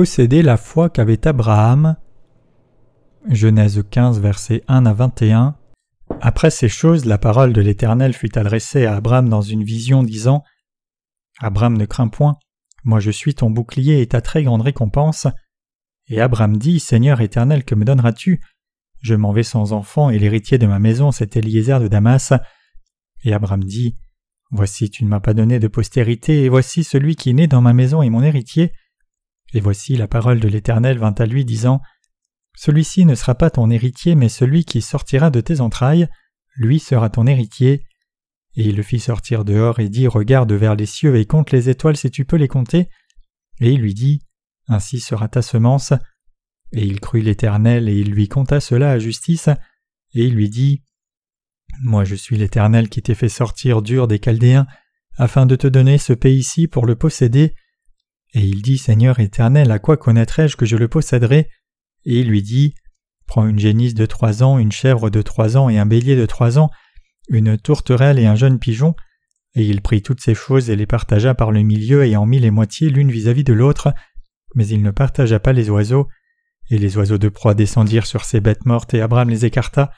posséder 0.00 0.40
la 0.40 0.56
foi 0.56 0.88
qu'avait 0.88 1.26
Abraham. 1.26 1.94
Genèse 3.28 3.84
15, 3.90 4.18
versets 4.18 4.64
1 4.66 4.86
à 4.86 4.94
21. 4.94 5.58
Après 6.22 6.50
ces 6.50 6.70
choses, 6.70 7.04
la 7.04 7.18
parole 7.18 7.52
de 7.52 7.60
l'Éternel 7.60 8.14
fut 8.14 8.38
adressée 8.38 8.86
à 8.86 8.96
Abraham 8.96 9.28
dans 9.28 9.42
une 9.42 9.62
vision, 9.62 10.02
disant 10.02 10.42
Abraham 11.38 11.76
ne 11.76 11.84
crains 11.84 12.08
point, 12.08 12.38
moi 12.82 12.98
je 12.98 13.10
suis 13.10 13.34
ton 13.34 13.50
bouclier 13.50 14.00
et 14.00 14.06
ta 14.06 14.22
très 14.22 14.42
grande 14.42 14.62
récompense. 14.62 15.26
Et 16.08 16.22
Abraham 16.22 16.56
dit 16.56 16.80
Seigneur 16.80 17.20
éternel, 17.20 17.66
que 17.66 17.74
me 17.74 17.84
donneras-tu? 17.84 18.40
Je 19.02 19.14
m'en 19.14 19.32
vais 19.32 19.42
sans 19.42 19.74
enfant, 19.74 20.08
et 20.08 20.18
l'héritier 20.18 20.56
de 20.56 20.66
ma 20.66 20.78
maison, 20.78 21.12
c'est 21.12 21.36
Eliezer 21.36 21.78
de 21.78 21.88
Damas. 21.88 22.32
Et 23.22 23.34
Abraham 23.34 23.64
dit 23.64 23.98
Voici, 24.50 24.88
tu 24.88 25.04
ne 25.04 25.10
m'as 25.10 25.20
pas 25.20 25.34
donné 25.34 25.58
de 25.58 25.68
postérité, 25.68 26.44
et 26.44 26.48
voici 26.48 26.84
celui 26.84 27.16
qui 27.16 27.34
naît 27.34 27.48
dans 27.48 27.60
ma 27.60 27.74
maison 27.74 28.00
est 28.00 28.08
mon 28.08 28.22
héritier. 28.22 28.72
Et 29.52 29.60
voici 29.60 29.96
la 29.96 30.08
parole 30.08 30.40
de 30.40 30.48
l'Éternel 30.48 30.98
vint 30.98 31.14
à 31.18 31.26
lui, 31.26 31.44
disant 31.44 31.80
Celui-ci 32.54 33.04
ne 33.04 33.14
sera 33.14 33.34
pas 33.34 33.50
ton 33.50 33.70
héritier, 33.70 34.14
mais 34.14 34.28
celui 34.28 34.64
qui 34.64 34.80
sortira 34.80 35.30
de 35.30 35.40
tes 35.40 35.60
entrailles, 35.60 36.08
lui 36.56 36.78
sera 36.78 37.10
ton 37.10 37.26
héritier. 37.26 37.84
Et 38.56 38.64
il 38.68 38.76
le 38.76 38.82
fit 38.82 39.00
sortir 39.00 39.44
dehors 39.44 39.80
et 39.80 39.88
dit 39.88 40.08
Regarde 40.08 40.52
vers 40.52 40.74
les 40.74 40.86
cieux 40.86 41.16
et 41.16 41.26
compte 41.26 41.52
les 41.52 41.68
étoiles 41.68 41.96
si 41.96 42.10
tu 42.10 42.24
peux 42.24 42.36
les 42.36 42.48
compter. 42.48 42.88
Et 43.60 43.72
il 43.72 43.80
lui 43.80 43.94
dit 43.94 44.22
Ainsi 44.68 45.00
sera 45.00 45.28
ta 45.28 45.42
semence. 45.42 45.92
Et 46.72 46.84
il 46.84 47.00
crut 47.00 47.24
l'Éternel 47.24 47.88
et 47.88 47.98
il 47.98 48.10
lui 48.10 48.28
compta 48.28 48.60
cela 48.60 48.92
à 48.92 48.98
justice. 48.98 49.48
Et 50.14 50.26
il 50.26 50.34
lui 50.34 50.48
dit 50.48 50.82
Moi 51.82 52.04
je 52.04 52.14
suis 52.14 52.36
l'Éternel 52.36 52.88
qui 52.88 53.02
t'ai 53.02 53.14
fait 53.14 53.28
sortir 53.28 53.82
dur 53.82 54.06
des 54.06 54.20
Chaldéens, 54.20 54.66
afin 55.16 55.46
de 55.46 55.56
te 55.56 55.66
donner 55.66 55.98
ce 55.98 56.12
pays-ci 56.12 56.68
pour 56.68 56.86
le 56.86 56.96
posséder. 56.96 57.54
Et 58.34 58.40
il 58.40 58.62
dit 58.62 58.78
Seigneur 58.78 59.18
éternel, 59.18 59.70
à 59.70 59.78
quoi 59.78 59.96
connaîtrai-je 59.96 60.56
que 60.56 60.66
je 60.66 60.76
le 60.76 60.88
posséderai? 60.88 61.48
Et 62.04 62.20
il 62.20 62.28
lui 62.28 62.42
dit 62.42 62.74
Prends 63.26 63.46
une 63.46 63.58
génisse 63.58 63.94
de 63.94 64.06
trois 64.06 64.42
ans, 64.42 64.58
une 64.58 64.72
chèvre 64.72 65.10
de 65.10 65.22
trois 65.22 65.56
ans 65.56 65.68
et 65.68 65.78
un 65.78 65.86
bélier 65.86 66.16
de 66.16 66.26
trois 66.26 66.58
ans, 66.58 66.70
une 67.28 67.56
tourterelle 67.58 68.18
et 68.18 68.26
un 68.26 68.34
jeune 68.34 68.58
pigeon. 68.58 68.94
Et 69.54 69.64
il 69.64 69.82
prit 69.82 70.02
toutes 70.02 70.20
ces 70.20 70.34
choses 70.34 70.70
et 70.70 70.76
les 70.76 70.86
partagea 70.86 71.34
par 71.34 71.50
le 71.50 71.62
milieu 71.62 72.04
et 72.04 72.16
en 72.16 72.26
mit 72.26 72.38
les 72.38 72.50
moitiés 72.50 72.90
l'une 72.90 73.10
vis-à-vis 73.10 73.44
de 73.44 73.52
l'autre, 73.52 73.92
mais 74.54 74.66
il 74.66 74.82
ne 74.82 74.90
partagea 74.90 75.40
pas 75.40 75.52
les 75.52 75.70
oiseaux. 75.70 76.08
Et 76.70 76.78
les 76.78 76.96
oiseaux 76.96 77.18
de 77.18 77.28
proie 77.28 77.54
descendirent 77.54 78.06
sur 78.06 78.24
ces 78.24 78.40
bêtes 78.40 78.64
mortes 78.64 78.94
et 78.94 79.00
Abraham 79.00 79.28
les 79.28 79.44
écarta. 79.44 79.90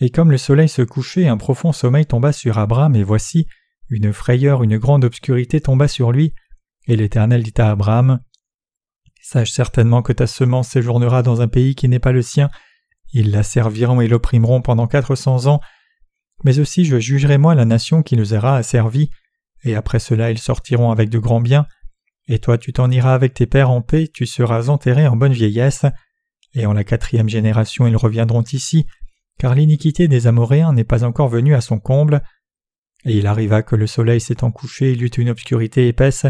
Et 0.00 0.10
comme 0.10 0.30
le 0.30 0.38
soleil 0.38 0.68
se 0.68 0.82
couchait, 0.82 1.26
un 1.26 1.36
profond 1.36 1.72
sommeil 1.72 2.06
tomba 2.06 2.32
sur 2.32 2.58
Abraham, 2.58 2.94
et 2.94 3.02
voici, 3.02 3.46
une 3.88 4.12
frayeur, 4.12 4.62
une 4.62 4.78
grande 4.78 5.04
obscurité 5.04 5.60
tomba 5.60 5.88
sur 5.88 6.12
lui. 6.12 6.34
Et 6.86 6.96
l'Éternel 6.96 7.42
dit 7.42 7.54
à 7.58 7.70
Abraham 7.70 8.20
Sache 9.20 9.50
certainement 9.50 10.02
que 10.02 10.12
ta 10.12 10.28
semence 10.28 10.68
séjournera 10.68 11.22
dans 11.22 11.40
un 11.40 11.48
pays 11.48 11.74
qui 11.74 11.88
n'est 11.88 11.98
pas 11.98 12.12
le 12.12 12.22
sien. 12.22 12.48
Ils 13.12 13.32
la 13.32 13.42
serviront 13.42 14.00
et 14.00 14.06
l'opprimeront 14.06 14.62
pendant 14.62 14.86
quatre 14.86 15.16
cents 15.16 15.46
ans. 15.46 15.60
Mais 16.44 16.60
aussi 16.60 16.84
je 16.84 17.00
jugerai 17.00 17.38
moi 17.38 17.56
la 17.56 17.64
nation 17.64 18.02
qui 18.02 18.16
nous 18.16 18.34
aura 18.34 18.56
asservis, 18.56 19.10
et 19.64 19.74
après 19.74 19.98
cela 19.98 20.30
ils 20.30 20.38
sortiront 20.38 20.92
avec 20.92 21.08
de 21.08 21.18
grands 21.18 21.40
biens. 21.40 21.66
Et 22.28 22.38
toi 22.38 22.56
tu 22.56 22.72
t'en 22.72 22.88
iras 22.90 23.14
avec 23.14 23.34
tes 23.34 23.46
pères 23.46 23.70
en 23.70 23.82
paix, 23.82 24.08
tu 24.12 24.26
seras 24.26 24.68
enterré 24.68 25.08
en 25.08 25.16
bonne 25.16 25.32
vieillesse. 25.32 25.86
Et 26.54 26.66
en 26.66 26.72
la 26.72 26.84
quatrième 26.84 27.28
génération 27.28 27.88
ils 27.88 27.96
reviendront 27.96 28.44
ici, 28.44 28.86
car 29.38 29.56
l'iniquité 29.56 30.06
des 30.06 30.28
Amoréens 30.28 30.72
n'est 30.72 30.84
pas 30.84 31.02
encore 31.02 31.28
venue 31.28 31.54
à 31.56 31.60
son 31.60 31.80
comble. 31.80 32.22
Et 33.04 33.16
il 33.16 33.26
arriva 33.26 33.62
que 33.62 33.74
le 33.74 33.88
soleil 33.88 34.20
s'étant 34.20 34.52
couché, 34.52 34.92
il 34.92 35.02
eut 35.02 35.08
une 35.08 35.30
obscurité 35.30 35.88
épaisse, 35.88 36.26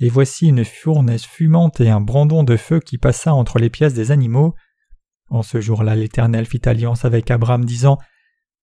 et 0.00 0.08
voici 0.08 0.48
une 0.48 0.64
fournaise 0.64 1.24
fumante 1.24 1.80
et 1.80 1.90
un 1.90 2.00
brandon 2.00 2.42
de 2.42 2.56
feu 2.56 2.80
qui 2.80 2.98
passa 2.98 3.34
entre 3.34 3.58
les 3.58 3.70
pièces 3.70 3.94
des 3.94 4.10
animaux. 4.10 4.54
En 5.28 5.42
ce 5.42 5.60
jour-là, 5.60 5.94
l'Éternel 5.94 6.46
fit 6.46 6.62
alliance 6.64 7.04
avec 7.04 7.30
Abraham, 7.30 7.64
disant 7.64 7.98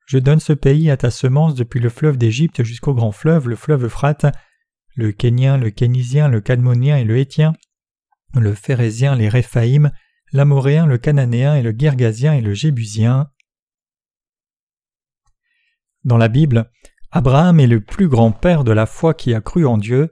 Je 0.08 0.18
donne 0.18 0.40
ce 0.40 0.54
pays 0.54 0.90
à 0.90 0.98
ta 0.98 1.12
semence 1.12 1.54
depuis 1.54 1.80
le 1.80 1.90
fleuve 1.90 2.18
d'Égypte 2.18 2.64
jusqu'au 2.64 2.94
grand 2.94 3.12
fleuve, 3.12 3.48
le 3.48 3.56
fleuve 3.56 3.86
Euphrate, 3.86 4.26
le 4.96 5.12
Kénien, 5.12 5.58
le 5.58 5.70
Kénisien, 5.70 6.28
le 6.28 6.42
Cadmonien 6.42 6.98
et 6.98 7.04
le 7.04 7.18
Hétien, 7.18 7.54
le 8.34 8.54
Phérésien, 8.54 9.16
les 9.16 9.30
Réphaïm, 9.30 9.92
l'Amoréen, 10.34 10.88
le 10.88 10.98
Cananéen 10.98 11.56
et 11.56 11.62
le 11.62 11.72
Guergasien 11.72 12.34
et 12.34 12.42
le 12.42 12.54
Jébusien. 12.54 13.30
Dans 16.04 16.18
la 16.18 16.30
Bible, 16.30 16.72
Abraham 17.12 17.60
est 17.60 17.68
le 17.68 17.80
plus 17.80 18.08
grand 18.08 18.32
père 18.32 18.64
de 18.64 18.72
la 18.72 18.86
foi 18.86 19.14
qui 19.14 19.34
a 19.34 19.42
cru 19.42 19.66
en 19.66 19.78
Dieu. 19.78 20.12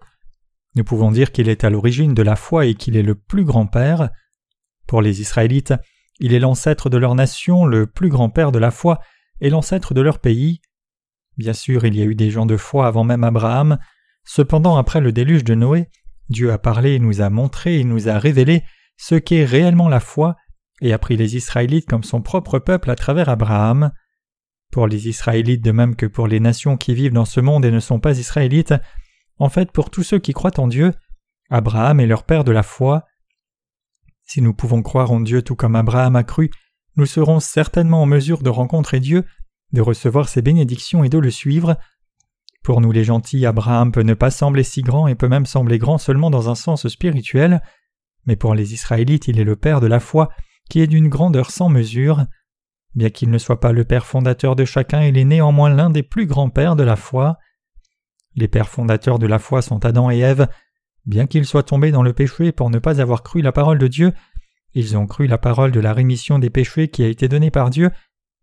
Nous 0.76 0.84
pouvons 0.84 1.12
dire 1.12 1.32
qu'il 1.32 1.50
est 1.50 1.64
à 1.64 1.70
l'origine 1.70 2.14
de 2.14 2.22
la 2.22 2.36
foi 2.36 2.66
et 2.66 2.76
qu'il 2.76 2.98
est 2.98 3.04
le 3.04 3.16
plus 3.16 3.46
grand-père. 3.46 4.10
Pour 4.88 5.02
les 5.02 5.22
Israélites, 5.22 5.74
il 6.20 6.34
est 6.34 6.40
l'ancêtre 6.40 6.90
de 6.90 6.98
leur 6.98 7.16
nation, 7.16 7.66
le 7.66 7.88
plus 7.88 8.10
grand-père 8.10 8.52
de 8.52 8.60
la 8.60 8.72
foi 8.72 9.00
et 9.42 9.50
l'ancêtre 9.50 9.94
de 9.94 10.02
leur 10.02 10.20
pays. 10.20 10.62
Bien 11.38 11.54
sûr, 11.54 11.86
il 11.86 11.96
y 11.96 12.02
a 12.02 12.06
eu 12.06 12.16
des 12.16 12.30
gens 12.30 12.46
de 12.46 12.58
foi 12.58 12.88
avant 12.88 13.04
même 13.04 13.24
Abraham, 13.24 13.78
cependant 14.24 14.78
après 14.78 15.02
le 15.02 15.12
déluge 15.12 15.44
de 15.44 15.56
Noé, 15.56 15.90
Dieu 16.30 16.52
a 16.52 16.58
parlé 16.58 16.98
nous 17.00 17.22
a 17.22 17.30
montré 17.30 17.80
et 17.80 17.84
nous 17.84 18.10
a 18.10 18.18
révélé 18.18 18.64
ce 18.98 19.16
qu'est 19.16 19.46
réellement 19.46 19.90
la 19.90 20.00
foi 20.00 20.36
et 20.82 20.94
a 20.94 20.98
pris 20.98 21.18
les 21.18 21.36
Israélites 21.36 21.88
comme 21.88 22.04
son 22.04 22.22
propre 22.22 22.60
peuple 22.60 22.90
à 22.90 22.96
travers 22.96 23.30
Abraham. 23.30 23.92
Pour 24.72 24.88
les 24.88 25.08
Israélites 25.08 25.64
de 25.64 25.72
même 25.72 25.96
que 25.96 26.06
pour 26.06 26.28
les 26.28 26.40
nations 26.40 26.78
qui 26.78 26.96
vivent 26.96 27.14
dans 27.14 27.26
ce 27.26 27.40
monde 27.40 27.66
et 27.66 27.72
ne 27.72 27.80
sont 27.80 28.00
pas 28.00 28.18
Israélites, 28.18 28.74
en 29.40 29.50
fait, 29.50 29.72
pour 29.72 29.90
tous 29.90 30.04
ceux 30.04 30.20
qui 30.20 30.34
croient 30.34 30.60
en 30.60 30.68
Dieu, 30.68 30.94
Abraham 31.50 32.00
est 32.00 32.08
leur 32.08 32.24
père 32.24 32.44
de 32.44 32.52
la 32.52 32.64
foi. 32.64 33.06
Si 34.24 34.42
nous 34.42 34.54
pouvons 34.54 34.82
croire 34.82 35.12
en 35.12 35.20
Dieu 35.20 35.42
tout 35.42 35.56
comme 35.56 35.76
Abraham 35.76 36.16
a 36.16 36.24
cru, 36.24 36.50
nous 36.96 37.06
serons 37.06 37.40
certainement 37.40 38.02
en 38.02 38.06
mesure 38.06 38.42
de 38.42 38.50
rencontrer 38.50 39.00
Dieu, 39.00 39.26
de 39.74 39.82
recevoir 39.82 40.30
ses 40.30 40.42
bénédictions 40.42 41.04
et 41.04 41.10
de 41.10 41.18
le 41.20 41.30
suivre. 41.30 41.78
Pour 42.64 42.82
nous 42.82 42.92
les 42.92 43.04
gentils, 43.04 43.46
Abraham 43.46 43.92
peut 43.92 44.02
ne 44.02 44.14
pas 44.14 44.32
sembler 44.32 44.64
si 44.64 44.82
grand 44.82 45.08
et 45.08 45.16
peut 45.16 45.28
même 45.28 45.46
sembler 45.46 45.78
grand 45.78 45.98
seulement 45.98 46.32
dans 46.32 46.50
un 46.50 46.56
sens 46.56 46.88
spirituel, 46.88 47.62
mais 48.26 48.36
pour 48.36 48.56
les 48.56 48.74
Israélites 48.74 49.28
il 49.28 49.40
est 49.40 49.44
le 49.44 49.56
Père 49.56 49.82
de 49.82 49.88
la 49.88 50.00
foi, 50.00 50.30
qui 50.70 50.80
est 50.80 50.88
d'une 50.88 51.10
grandeur 51.10 51.52
sans 51.52 51.70
mesure. 51.70 52.26
Bien 52.96 53.10
qu'il 53.10 53.30
ne 53.30 53.38
soit 53.38 53.60
pas 53.60 53.74
le 53.74 53.84
Père 53.84 54.06
fondateur 54.06 54.56
de 54.56 54.66
chacun, 54.66 55.04
il 55.04 55.18
est 55.18 55.26
néanmoins 55.26 55.70
l'un 55.70 55.90
des 55.90 56.02
plus 56.02 56.26
grands 56.26 56.50
pères 56.50 56.76
de 56.76 56.84
la 56.84 56.96
foi. 56.96 57.38
Les 58.36 58.48
pères 58.48 58.70
fondateurs 58.70 59.20
de 59.20 59.28
la 59.28 59.40
foi 59.40 59.62
sont 59.62 59.86
Adam 59.86 60.12
et 60.12 60.20
Ève. 60.20 60.48
Bien 61.06 61.28
qu'ils 61.28 61.46
soient 61.46 61.64
tombés 61.64 61.92
dans 61.92 62.04
le 62.04 62.14
péché 62.14 62.52
pour 62.52 62.70
ne 62.70 62.80
pas 62.80 63.00
avoir 63.02 63.24
cru 63.24 63.42
la 63.42 63.52
parole 63.52 63.78
de 63.78 63.88
Dieu, 63.88 64.12
ils 64.74 64.98
ont 64.98 65.08
cru 65.08 65.28
la 65.28 65.38
parole 65.38 65.72
de 65.72 65.80
la 65.80 65.94
rémission 65.94 66.40
des 66.40 66.50
péchés 66.50 66.90
qui 66.90 67.04
a 67.04 67.08
été 67.08 67.28
donnée 67.28 67.52
par 67.52 67.70
Dieu, 67.70 67.92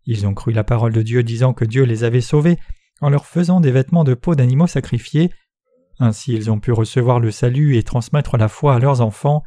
ils 0.05 0.27
ont 0.27 0.33
cru 0.33 0.51
la 0.51 0.63
parole 0.63 0.91
de 0.91 1.01
Dieu 1.01 1.23
disant 1.23 1.53
que 1.53 1.65
Dieu 1.65 1.83
les 1.83 2.03
avait 2.03 2.21
sauvés 2.21 2.57
en 3.01 3.09
leur 3.09 3.25
faisant 3.25 3.59
des 3.59 3.71
vêtements 3.71 4.03
de 4.03 4.13
peau 4.13 4.35
d'animaux 4.35 4.67
sacrifiés. 4.67 5.31
Ainsi 5.99 6.33
ils 6.33 6.51
ont 6.51 6.59
pu 6.59 6.71
recevoir 6.71 7.19
le 7.19 7.31
salut 7.31 7.77
et 7.77 7.83
transmettre 7.83 8.37
la 8.37 8.47
foi 8.47 8.75
à 8.75 8.79
leurs 8.79 9.01
enfants. 9.01 9.43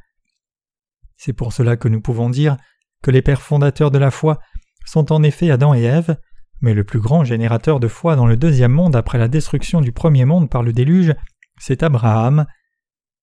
C'est 1.16 1.32
pour 1.32 1.52
cela 1.52 1.76
que 1.76 1.88
nous 1.88 2.00
pouvons 2.00 2.30
dire 2.30 2.56
que 3.02 3.10
les 3.10 3.22
pères 3.22 3.42
fondateurs 3.42 3.90
de 3.90 3.98
la 3.98 4.10
foi 4.10 4.38
sont 4.84 5.12
en 5.12 5.22
effet 5.22 5.50
Adam 5.50 5.74
et 5.74 5.82
Ève, 5.82 6.16
mais 6.60 6.74
le 6.74 6.84
plus 6.84 7.00
grand 7.00 7.24
générateur 7.24 7.80
de 7.80 7.88
foi 7.88 8.16
dans 8.16 8.26
le 8.26 8.36
deuxième 8.36 8.72
monde 8.72 8.96
après 8.96 9.18
la 9.18 9.28
destruction 9.28 9.80
du 9.80 9.92
premier 9.92 10.24
monde 10.24 10.48
par 10.48 10.62
le 10.62 10.72
déluge, 10.72 11.14
c'est 11.58 11.82
Abraham. 11.82 12.46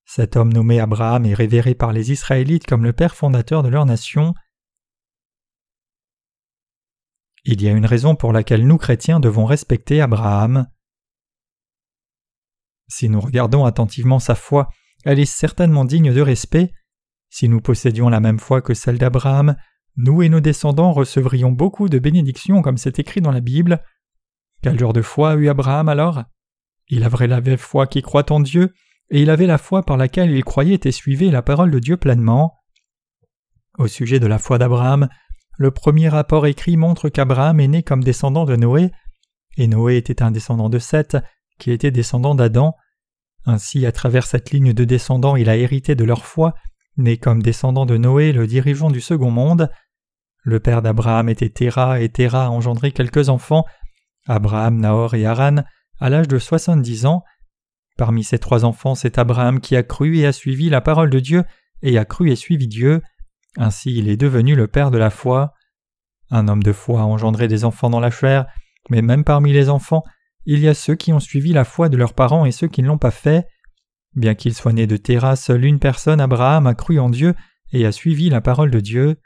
Cet 0.06 0.36
homme 0.36 0.54
nommé 0.54 0.80
Abraham 0.80 1.26
est 1.26 1.34
révéré 1.34 1.76
par 1.76 1.94
les 1.94 2.12
Israélites 2.12 2.68
comme 2.68 2.84
le 2.84 2.94
père 2.94 3.16
fondateur 3.16 3.64
de 3.64 3.70
leur 3.70 3.86
nation. 3.86 4.34
Il 7.46 7.62
y 7.62 7.68
a 7.68 7.72
une 7.72 7.86
raison 7.86 8.16
pour 8.16 8.32
laquelle 8.32 8.66
nous 8.66 8.78
chrétiens 8.78 9.20
devons 9.20 9.46
respecter 9.46 10.02
Abraham. 10.02 10.68
Si 12.88 13.10
nous 13.10 13.20
regardons 13.20 13.66
attentivement 13.66 14.20
sa 14.20 14.36
foi, 14.36 14.70
elle 15.04 15.20
est 15.20 15.26
certainement 15.26 15.86
digne 15.86 16.14
de 16.14 16.22
respect. 16.22 16.72
Si 17.30 17.50
nous 17.50 17.60
possédions 17.60 18.10
la 18.10 18.20
même 18.20 18.40
foi 18.40 18.62
que 18.62 18.74
celle 18.74 18.98
d'Abraham, 18.98 19.56
nous 19.96 20.22
et 20.22 20.30
nos 20.30 20.40
descendants 20.40 20.92
recevrions 20.92 21.52
beaucoup 21.52 21.90
de 21.90 22.00
bénédictions 22.00 22.62
comme 22.62 22.78
c'est 22.78 23.00
écrit 23.00 23.22
dans 23.22 23.32
la 23.32 23.42
Bible. 23.42 23.84
Quel 24.62 24.80
genre 24.80 24.94
de 24.94 25.02
foi 25.02 25.32
a 25.32 25.36
eu 25.36 25.50
Abraham 25.50 25.90
alors? 25.90 26.24
Il 26.88 27.04
avait 27.04 27.28
la 27.28 27.42
foi 27.58 27.88
qui 27.88 28.02
croit 28.02 28.32
en 28.32 28.40
Dieu, 28.40 28.74
et 29.10 29.22
il 29.22 29.30
avait 29.30 29.48
la 29.48 29.58
foi 29.58 29.84
par 29.84 29.98
laquelle 29.98 30.32
il 30.32 30.44
croyait 30.44 30.80
et 30.84 30.92
suivait 30.92 31.32
la 31.32 31.42
parole 31.42 31.72
de 31.72 31.80
Dieu 31.80 31.98
pleinement. 31.98 32.64
Au 33.78 33.88
sujet 33.88 34.20
de 34.20 34.28
la 34.28 34.40
foi 34.40 34.58
d'Abraham, 34.58 35.10
le 35.58 35.72
premier 35.72 36.10
rapport 36.10 36.46
écrit 36.48 36.78
montre 36.78 37.10
qu'Abraham 37.10 37.60
est 37.60 37.68
né 37.68 37.84
comme 37.84 38.04
descendant 38.04 38.46
de 38.46 38.56
Noé, 38.56 38.92
et 39.58 39.68
Noé 39.68 39.98
était 39.98 40.24
un 40.24 40.32
descendant 40.32 40.70
de 40.70 40.80
Seth, 40.80 41.18
qui 41.60 41.72
était 41.72 41.92
descendant 41.92 42.36
d'Adam. 42.36 42.76
Ainsi, 43.46 43.86
à 43.86 43.92
travers 43.92 44.26
cette 44.26 44.52
ligne 44.52 44.74
de 44.74 44.84
descendants, 44.84 45.36
il 45.36 45.50
a 45.50 45.58
hérité 45.58 45.96
de 45.96 46.04
leur 46.04 46.26
foi, 46.26 46.56
né 46.98 47.18
comme 47.18 47.44
descendant 47.44 47.86
de 47.86 47.98
Noé, 47.98 48.32
le 48.32 48.48
dirigeant 48.48 48.90
du 48.90 49.02
second 49.02 49.32
monde. 49.32 49.70
Le 50.44 50.60
père 50.60 50.82
d'Abraham 50.82 51.30
était 51.30 51.50
Terah, 51.50 52.02
et 52.02 52.10
Terah 52.10 52.46
a 52.46 52.50
engendré 52.50 52.92
quelques 52.92 53.30
enfants, 53.30 53.66
Abraham, 54.28 54.78
Nahor 54.78 55.16
et 55.16 55.26
Haran, 55.26 55.64
à 56.00 56.10
l'âge 56.10 56.28
de 56.28 56.38
soixante-dix 56.38 57.06
ans. 57.06 57.24
Parmi 57.98 58.24
ces 58.24 58.40
trois 58.40 58.66
enfants, 58.66 58.96
c'est 58.96 59.18
Abraham 59.18 59.60
qui 59.60 59.76
a 59.76 59.84
cru 59.84 60.18
et 60.18 60.26
a 60.26 60.32
suivi 60.32 60.70
la 60.70 60.82
parole 60.82 61.10
de 61.10 61.20
Dieu 61.20 61.44
et 61.82 61.98
a 61.98 62.06
cru 62.06 62.32
et 62.32 62.36
suivi 62.36 62.68
Dieu, 62.68 63.02
ainsi 63.58 63.96
il 63.98 64.10
est 64.10 64.18
devenu 64.18 64.56
le 64.56 64.68
Père 64.68 64.92
de 64.92 64.98
la 64.98 65.10
foi. 65.10 65.54
Un 66.32 66.48
homme 66.48 66.64
de 66.64 66.74
foi 66.74 67.02
a 67.02 67.06
engendré 67.06 67.48
des 67.48 67.66
enfants 67.66 67.90
dans 67.90 68.00
la 68.00 68.10
chair, 68.10 68.48
mais 68.90 69.02
même 69.02 69.24
parmi 69.24 69.54
les 69.54 69.70
enfants, 69.70 70.04
il 70.46 70.60
y 70.60 70.68
a 70.68 70.74
ceux 70.74 70.96
qui 70.96 71.14
ont 71.14 71.20
suivi 71.20 71.54
la 71.54 71.64
foi 71.64 71.88
de 71.90 71.98
leurs 71.98 72.14
parents 72.14 72.46
et 72.46 72.52
ceux 72.52 72.68
qui 72.68 72.82
ne 72.82 72.88
l'ont 72.88 72.98
pas 72.98 73.12
fait. 73.12 73.48
Bien 74.16 74.36
qu'il 74.36 74.54
soit 74.54 74.74
né 74.74 74.88
de 74.88 74.98
Terra, 74.98 75.36
seule 75.36 75.66
une 75.66 75.80
personne, 75.80 76.20
Abraham, 76.20 76.68
a 76.68 76.74
cru 76.74 77.00
en 77.00 77.10
Dieu 77.10 77.34
et 77.72 77.86
a 77.86 77.92
suivi 77.92 78.30
la 78.30 78.42
parole 78.42 78.72
de 78.72 78.80
Dieu. 78.80 79.20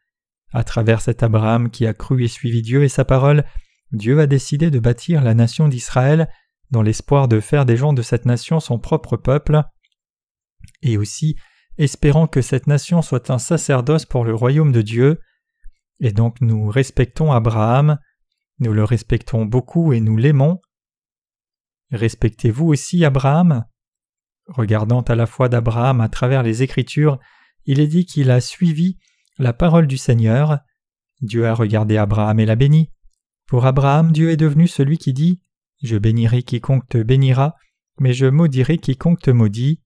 À 0.53 0.63
travers 0.63 1.01
cet 1.01 1.23
Abraham 1.23 1.69
qui 1.69 1.85
a 1.85 1.93
cru 1.93 2.23
et 2.23 2.27
suivi 2.27 2.61
Dieu 2.61 2.83
et 2.83 2.89
sa 2.89 3.05
parole, 3.05 3.43
Dieu 3.91 4.19
a 4.19 4.27
décidé 4.27 4.71
de 4.71 4.79
bâtir 4.79 5.23
la 5.23 5.33
nation 5.33 5.67
d'Israël 5.67 6.29
dans 6.71 6.81
l'espoir 6.81 7.27
de 7.27 7.39
faire 7.39 7.65
des 7.65 7.77
gens 7.77 7.93
de 7.93 8.01
cette 8.01 8.25
nation 8.25 8.59
son 8.59 8.79
propre 8.79 9.17
peuple, 9.17 9.61
et 10.81 10.97
aussi 10.97 11.35
espérant 11.77 12.27
que 12.27 12.41
cette 12.41 12.67
nation 12.67 13.01
soit 13.01 13.29
un 13.29 13.37
sacerdoce 13.37 14.05
pour 14.05 14.25
le 14.25 14.33
royaume 14.33 14.71
de 14.71 14.81
Dieu. 14.81 15.19
Et 15.99 16.11
donc 16.11 16.41
nous 16.41 16.67
respectons 16.67 17.31
Abraham, 17.31 17.99
nous 18.59 18.73
le 18.73 18.83
respectons 18.83 19.45
beaucoup 19.45 19.93
et 19.93 19.99
nous 19.99 20.17
l'aimons. 20.17 20.59
Respectez-vous 21.91 22.67
aussi 22.67 23.05
Abraham? 23.05 23.65
Regardant 24.47 25.01
à 25.01 25.15
la 25.15 25.25
foi 25.25 25.49
d'Abraham 25.49 26.01
à 26.01 26.09
travers 26.09 26.43
les 26.43 26.63
Écritures, 26.63 27.19
il 27.65 27.79
est 27.79 27.87
dit 27.87 28.05
qu'il 28.05 28.31
a 28.31 28.41
suivi 28.41 28.97
la 29.37 29.53
parole 29.53 29.87
du 29.87 29.97
Seigneur. 29.97 30.59
Dieu 31.21 31.47
a 31.47 31.53
regardé 31.53 31.97
Abraham 31.97 32.39
et 32.39 32.45
l'a 32.45 32.55
béni. 32.55 32.91
Pour 33.47 33.65
Abraham, 33.65 34.11
Dieu 34.11 34.29
est 34.29 34.37
devenu 34.37 34.67
celui 34.67 34.97
qui 34.97 35.13
dit 35.13 35.41
Je 35.81 35.97
bénirai 35.97 36.43
quiconque 36.43 36.87
te 36.87 37.01
bénira, 37.01 37.55
mais 37.99 38.13
je 38.13 38.25
maudirai 38.25 38.77
quiconque 38.77 39.21
te 39.21 39.31
maudit. 39.31 39.81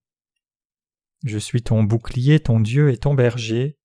Je 1.24 1.38
suis 1.38 1.62
ton 1.62 1.84
bouclier, 1.84 2.40
ton 2.40 2.60
Dieu 2.60 2.90
et 2.90 2.98
ton 2.98 3.14
berger. 3.14 3.78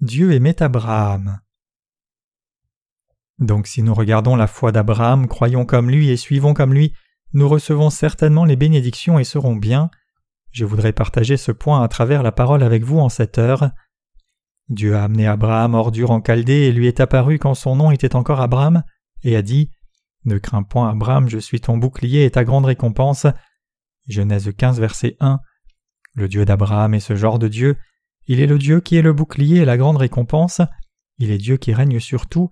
Dieu 0.00 0.32
aimait 0.32 0.62
Abraham. 0.62 1.40
Donc 3.38 3.66
si 3.66 3.82
nous 3.82 3.94
regardons 3.94 4.36
la 4.36 4.46
foi 4.46 4.70
d'Abraham, 4.70 5.26
croyons 5.26 5.64
comme 5.64 5.90
lui 5.90 6.10
et 6.10 6.16
suivons 6.16 6.54
comme 6.54 6.72
lui, 6.72 6.92
nous 7.32 7.48
recevons 7.48 7.90
certainement 7.90 8.44
les 8.44 8.56
bénédictions 8.56 9.18
et 9.18 9.24
serons 9.24 9.56
bien. 9.56 9.90
Je 10.58 10.64
voudrais 10.64 10.92
partager 10.92 11.36
ce 11.36 11.52
point 11.52 11.84
à 11.84 11.86
travers 11.86 12.24
la 12.24 12.32
parole 12.32 12.64
avec 12.64 12.82
vous 12.82 12.98
en 12.98 13.08
cette 13.08 13.38
heure. 13.38 13.70
Dieu 14.68 14.96
a 14.96 15.04
amené 15.04 15.24
Abraham 15.24 15.74
hors 15.74 15.92
d'Ur 15.92 16.10
en 16.10 16.20
Chaldée 16.20 16.62
et 16.62 16.72
lui 16.72 16.88
est 16.88 16.98
apparu 16.98 17.38
quand 17.38 17.54
son 17.54 17.76
nom 17.76 17.92
était 17.92 18.16
encore 18.16 18.40
Abraham, 18.40 18.82
et 19.22 19.36
a 19.36 19.42
dit 19.42 19.70
Ne 20.24 20.36
crains 20.36 20.64
point, 20.64 20.90
Abraham, 20.90 21.28
je 21.28 21.38
suis 21.38 21.60
ton 21.60 21.76
bouclier 21.76 22.24
et 22.24 22.32
ta 22.32 22.42
grande 22.42 22.64
récompense. 22.64 23.28
Genèse 24.08 24.50
15, 24.52 24.80
verset 24.80 25.16
1. 25.20 25.38
Le 26.14 26.26
Dieu 26.26 26.44
d'Abraham 26.44 26.92
est 26.92 26.98
ce 26.98 27.14
genre 27.14 27.38
de 27.38 27.46
Dieu. 27.46 27.76
Il 28.26 28.40
est 28.40 28.48
le 28.48 28.58
Dieu 28.58 28.80
qui 28.80 28.96
est 28.96 29.02
le 29.02 29.12
bouclier 29.12 29.58
et 29.58 29.64
la 29.64 29.76
grande 29.76 29.98
récompense. 29.98 30.60
Il 31.18 31.30
est 31.30 31.38
Dieu 31.38 31.56
qui 31.56 31.72
règne 31.72 32.00
sur 32.00 32.26
tout. 32.26 32.48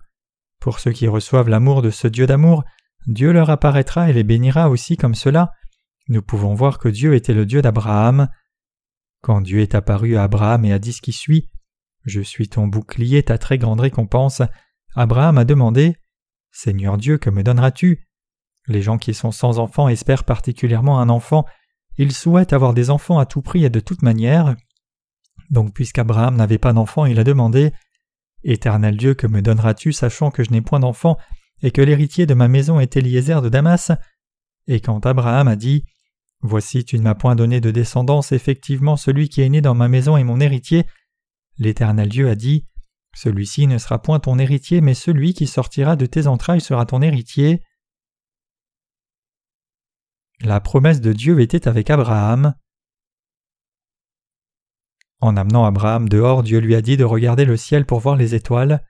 Pour 0.61 0.79
ceux 0.79 0.93
qui 0.93 1.09
reçoivent 1.09 1.49
l'amour 1.49 1.81
de 1.81 1.89
ce 1.89 2.07
Dieu 2.07 2.25
d'amour, 2.25 2.63
Dieu 3.05 3.33
leur 3.33 3.49
apparaîtra 3.49 4.09
et 4.09 4.13
les 4.13 4.23
bénira 4.23 4.69
aussi 4.69 4.95
comme 4.95 5.13
cela. 5.13 5.51
Nous 6.09 6.21
pouvons 6.21 6.53
voir 6.53 6.79
que 6.79 6.87
Dieu 6.87 7.15
était 7.15 7.33
le 7.33 7.45
Dieu 7.45 7.61
d'Abraham. 7.61 8.29
Quand 9.21 9.41
Dieu 9.41 9.59
est 9.59 9.75
apparu 9.75 10.15
à 10.15 10.23
Abraham 10.23 10.63
et 10.63 10.71
a 10.71 10.79
dit 10.79 10.93
ce 10.93 11.01
qui 11.01 11.11
suit, 11.11 11.49
Je 12.05 12.21
suis 12.21 12.47
ton 12.47 12.67
bouclier, 12.67 13.23
ta 13.23 13.37
très 13.37 13.57
grande 13.57 13.81
récompense, 13.81 14.41
Abraham 14.95 15.37
a 15.37 15.43
demandé 15.43 15.97
Seigneur 16.51 16.97
Dieu, 16.97 17.17
que 17.17 17.29
me 17.29 17.43
donneras-tu? 17.43 18.07
Les 18.67 18.81
gens 18.81 18.97
qui 18.97 19.13
sont 19.13 19.31
sans 19.31 19.59
enfants 19.59 19.89
espèrent 19.89 20.23
particulièrement 20.23 20.99
un 20.99 21.09
enfant, 21.09 21.45
ils 21.97 22.13
souhaitent 22.13 22.53
avoir 22.53 22.73
des 22.73 22.89
enfants 22.89 23.19
à 23.19 23.25
tout 23.25 23.41
prix 23.41 23.65
et 23.65 23.69
de 23.69 23.79
toute 23.79 24.01
manière. 24.01 24.55
Donc 25.49 25.73
puisqu'Abraham 25.73 26.35
n'avait 26.35 26.57
pas 26.57 26.73
d'enfant, 26.73 27.05
il 27.05 27.19
a 27.19 27.23
demandé 27.23 27.73
Éternel 28.43 28.95
Dieu, 28.95 29.13
que 29.13 29.27
me 29.27 29.41
donneras-tu, 29.41 29.91
sachant 29.91 30.31
que 30.31 30.43
je 30.43 30.51
n'ai 30.51 30.61
point 30.61 30.79
d'enfant, 30.79 31.17
et 31.61 31.71
que 31.71 31.81
l'héritier 31.81 32.25
de 32.25 32.33
ma 32.33 32.47
maison 32.47 32.79
est 32.79 32.95
Eliezer 32.95 33.41
de 33.41 33.49
Damas? 33.49 33.91
Et 34.67 34.79
quand 34.79 35.05
Abraham 35.05 35.47
a 35.47 35.55
dit 35.55 35.85
Voici, 36.41 36.85
tu 36.85 36.97
ne 36.97 37.03
m'as 37.03 37.15
point 37.15 37.35
donné 37.35 37.61
de 37.61 37.71
descendance, 37.71 38.31
effectivement 38.31 38.95
celui 38.95 39.29
qui 39.29 39.41
est 39.41 39.49
né 39.49 39.61
dans 39.61 39.73
ma 39.73 39.87
maison 39.87 40.17
est 40.17 40.23
mon 40.23 40.39
héritier, 40.39 40.85
l'Éternel 41.57 42.09
Dieu 42.09 42.29
a 42.29 42.35
dit 42.35 42.67
Celui-ci 43.15 43.67
ne 43.67 43.77
sera 43.77 44.01
point 44.01 44.19
ton 44.19 44.37
héritier, 44.37 44.81
mais 44.81 44.93
celui 44.93 45.33
qui 45.33 45.47
sortira 45.47 45.95
de 45.95 46.05
tes 46.05 46.27
entrailles 46.27 46.61
sera 46.61 46.85
ton 46.85 47.01
héritier. 47.01 47.63
La 50.41 50.59
promesse 50.59 51.01
de 51.01 51.13
Dieu 51.13 51.39
était 51.39 51.67
avec 51.67 51.89
Abraham. 51.89 52.53
En 55.19 55.35
amenant 55.35 55.65
Abraham 55.65 56.07
dehors, 56.07 56.43
Dieu 56.43 56.59
lui 56.59 56.75
a 56.75 56.81
dit 56.81 56.95
de 56.95 57.03
regarder 57.03 57.43
le 57.43 57.57
ciel 57.57 57.87
pour 57.87 57.99
voir 57.99 58.15
les 58.15 58.35
étoiles. 58.35 58.83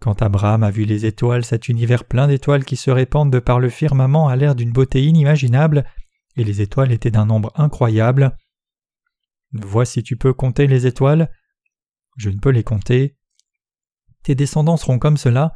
Quand 0.00 0.22
Abraham 0.22 0.62
a 0.62 0.70
vu 0.70 0.84
les 0.84 1.04
étoiles, 1.04 1.44
cet 1.44 1.68
univers 1.68 2.04
plein 2.04 2.26
d'étoiles 2.26 2.64
qui 2.64 2.76
se 2.76 2.90
répandent 2.90 3.32
de 3.32 3.38
par 3.38 3.60
le 3.60 3.68
firmament 3.68 4.28
a 4.28 4.36
l'air 4.36 4.54
d'une 4.54 4.72
beauté 4.72 5.04
inimaginable, 5.04 5.84
et 6.38 6.44
les 6.44 6.62
étoiles 6.62 6.92
étaient 6.92 7.10
d'un 7.10 7.26
nombre 7.26 7.52
incroyable. 7.56 8.36
Vois 9.52 9.84
si 9.84 10.02
tu 10.02 10.16
peux 10.16 10.32
compter 10.32 10.66
les 10.66 10.86
étoiles? 10.86 11.30
Je 12.16 12.30
ne 12.30 12.38
peux 12.38 12.50
les 12.50 12.64
compter. 12.64 13.16
Tes 14.22 14.34
descendants 14.34 14.76
seront 14.76 14.98
comme 14.98 15.16
cela, 15.16 15.52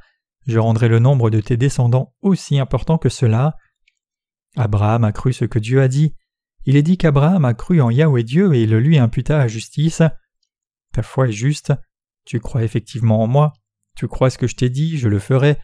je 0.47 0.59
rendrai 0.59 0.89
le 0.89 0.99
nombre 0.99 1.31
de 1.31 1.41
tes 1.41 1.57
descendants 1.57 2.15
aussi 2.21 2.59
important 2.59 2.99
que 2.99 3.09
cela. 3.09 3.57
Abraham 4.57 5.05
a 5.05 5.13
cru 5.13 5.33
ce 5.33 5.45
que 5.45 5.59
Dieu 5.59 5.81
a 5.81 5.89
dit. 5.89 6.15
Il 6.65 6.77
est 6.77 6.83
dit 6.83 6.99
qu'Abraham 6.99 7.45
a 7.45 7.55
cru 7.55 7.81
en 7.81 7.91
Yahweh 7.91 8.23
Dieu 8.23 8.55
et 8.55 8.63
il 8.63 8.71
le 8.71 8.81
lui 8.81 8.99
imputa 8.99 9.41
à 9.41 9.49
justice. 9.49 10.03
Ta 10.93 11.03
foi 11.03 11.29
est 11.29 11.33
juste, 11.33 11.73
tu 12.25 12.39
crois 12.39 12.63
effectivement 12.63 13.23
en 13.23 13.27
moi, 13.27 13.53
tu 13.97 14.09
crois 14.09 14.31
ce 14.31 14.39
que 14.39 14.47
je 14.47 14.57
t'ai 14.57 14.71
dit, 14.71 14.99
je 14.99 15.09
le 15.09 15.19
ferai. 15.19 15.59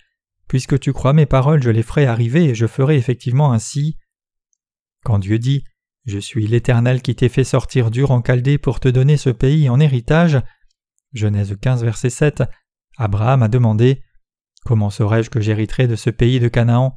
Puisque 0.48 0.78
tu 0.80 0.92
crois 0.92 1.12
mes 1.12 1.26
paroles, 1.26 1.62
je 1.62 1.70
les 1.70 1.82
ferai 1.82 2.06
arriver 2.06 2.44
et 2.46 2.54
je 2.54 2.66
ferai 2.66 2.96
effectivement 2.96 3.52
ainsi. 3.52 3.98
Quand 5.08 5.18
Dieu 5.18 5.38
dit 5.38 5.64
Je 6.04 6.18
suis 6.18 6.46
l'Éternel 6.46 7.00
qui 7.00 7.14
t'ai 7.14 7.30
fait 7.30 7.42
sortir 7.42 7.90
dur 7.90 8.10
en 8.10 8.20
Chaldée 8.20 8.58
pour 8.58 8.78
te 8.78 8.88
donner 8.88 9.16
ce 9.16 9.30
pays 9.30 9.70
en 9.70 9.80
héritage, 9.80 10.38
Genèse 11.14 11.56
15, 11.58 11.82
verset 11.82 12.10
7, 12.10 12.42
Abraham 12.98 13.42
a 13.42 13.48
demandé 13.48 14.02
Comment 14.66 14.90
saurais-je 14.90 15.30
que 15.30 15.40
j'hériterai 15.40 15.88
de 15.88 15.96
ce 15.96 16.10
pays 16.10 16.40
de 16.40 16.48
Canaan? 16.48 16.94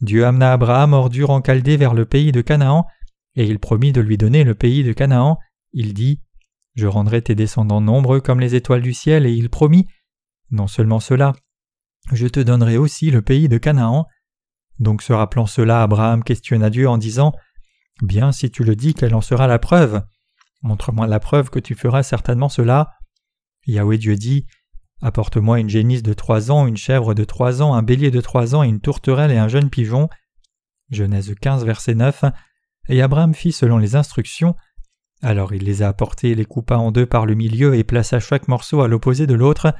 Dieu 0.00 0.26
amena 0.26 0.52
Abraham 0.52 0.94
hors 0.94 1.10
dur 1.10 1.30
en 1.30 1.42
Chaldée 1.42 1.76
vers 1.76 1.94
le 1.94 2.06
pays 2.06 2.32
de 2.32 2.40
Canaan, 2.40 2.86
et 3.36 3.44
il 3.44 3.60
promit 3.60 3.92
de 3.92 4.00
lui 4.00 4.16
donner 4.16 4.42
le 4.42 4.56
pays 4.56 4.82
de 4.82 4.92
Canaan. 4.92 5.38
Il 5.72 5.94
dit 5.94 6.22
Je 6.74 6.88
rendrai 6.88 7.22
tes 7.22 7.36
descendants 7.36 7.80
nombreux 7.80 8.20
comme 8.20 8.40
les 8.40 8.56
étoiles 8.56 8.82
du 8.82 8.94
ciel, 8.94 9.26
et 9.26 9.32
il 9.32 9.48
promit 9.48 9.86
non 10.50 10.66
seulement 10.66 10.98
cela, 10.98 11.34
je 12.12 12.26
te 12.26 12.40
donnerai 12.40 12.78
aussi 12.78 13.12
le 13.12 13.22
pays 13.22 13.48
de 13.48 13.58
Canaan. 13.58 14.08
Donc 14.78 15.02
se 15.02 15.12
rappelant 15.12 15.46
cela, 15.46 15.82
Abraham 15.82 16.24
questionna 16.24 16.70
Dieu 16.70 16.88
en 16.88 16.98
disant 16.98 17.32
Bien, 18.02 18.32
si 18.32 18.50
tu 18.50 18.64
le 18.64 18.74
dis, 18.74 18.94
quelle 18.94 19.14
en 19.14 19.20
sera 19.20 19.46
la 19.46 19.58
preuve 19.58 20.02
Montre-moi 20.62 21.06
la 21.06 21.20
preuve 21.20 21.50
que 21.50 21.58
tu 21.58 21.74
feras 21.74 22.02
certainement 22.02 22.48
cela. 22.48 22.94
Yahweh 23.66 23.98
Dieu 23.98 24.16
dit 24.16 24.46
Apporte-moi 25.02 25.60
une 25.60 25.68
génisse 25.68 26.02
de 26.02 26.14
trois 26.14 26.50
ans, 26.50 26.66
une 26.66 26.76
chèvre 26.76 27.14
de 27.14 27.24
trois 27.24 27.62
ans, 27.62 27.74
un 27.74 27.82
bélier 27.82 28.10
de 28.10 28.20
trois 28.20 28.54
ans, 28.54 28.62
une 28.62 28.80
tourterelle 28.80 29.30
et 29.30 29.38
un 29.38 29.48
jeune 29.48 29.70
pigeon. 29.70 30.08
Genèse 30.90 31.34
15, 31.40 31.64
verset 31.64 31.94
9. 31.94 32.24
Et 32.88 33.02
Abraham 33.02 33.34
fit 33.34 33.52
selon 33.52 33.78
les 33.78 33.96
instructions. 33.96 34.56
Alors 35.22 35.54
il 35.54 35.64
les 35.64 35.82
a 35.82 35.88
apportés, 35.88 36.34
les 36.34 36.44
coupa 36.44 36.76
en 36.76 36.90
deux 36.90 37.06
par 37.06 37.26
le 37.26 37.34
milieu 37.34 37.74
et 37.74 37.84
plaça 37.84 38.20
chaque 38.20 38.48
morceau 38.48 38.82
à 38.82 38.88
l'opposé 38.88 39.26
de 39.26 39.34
l'autre 39.34 39.74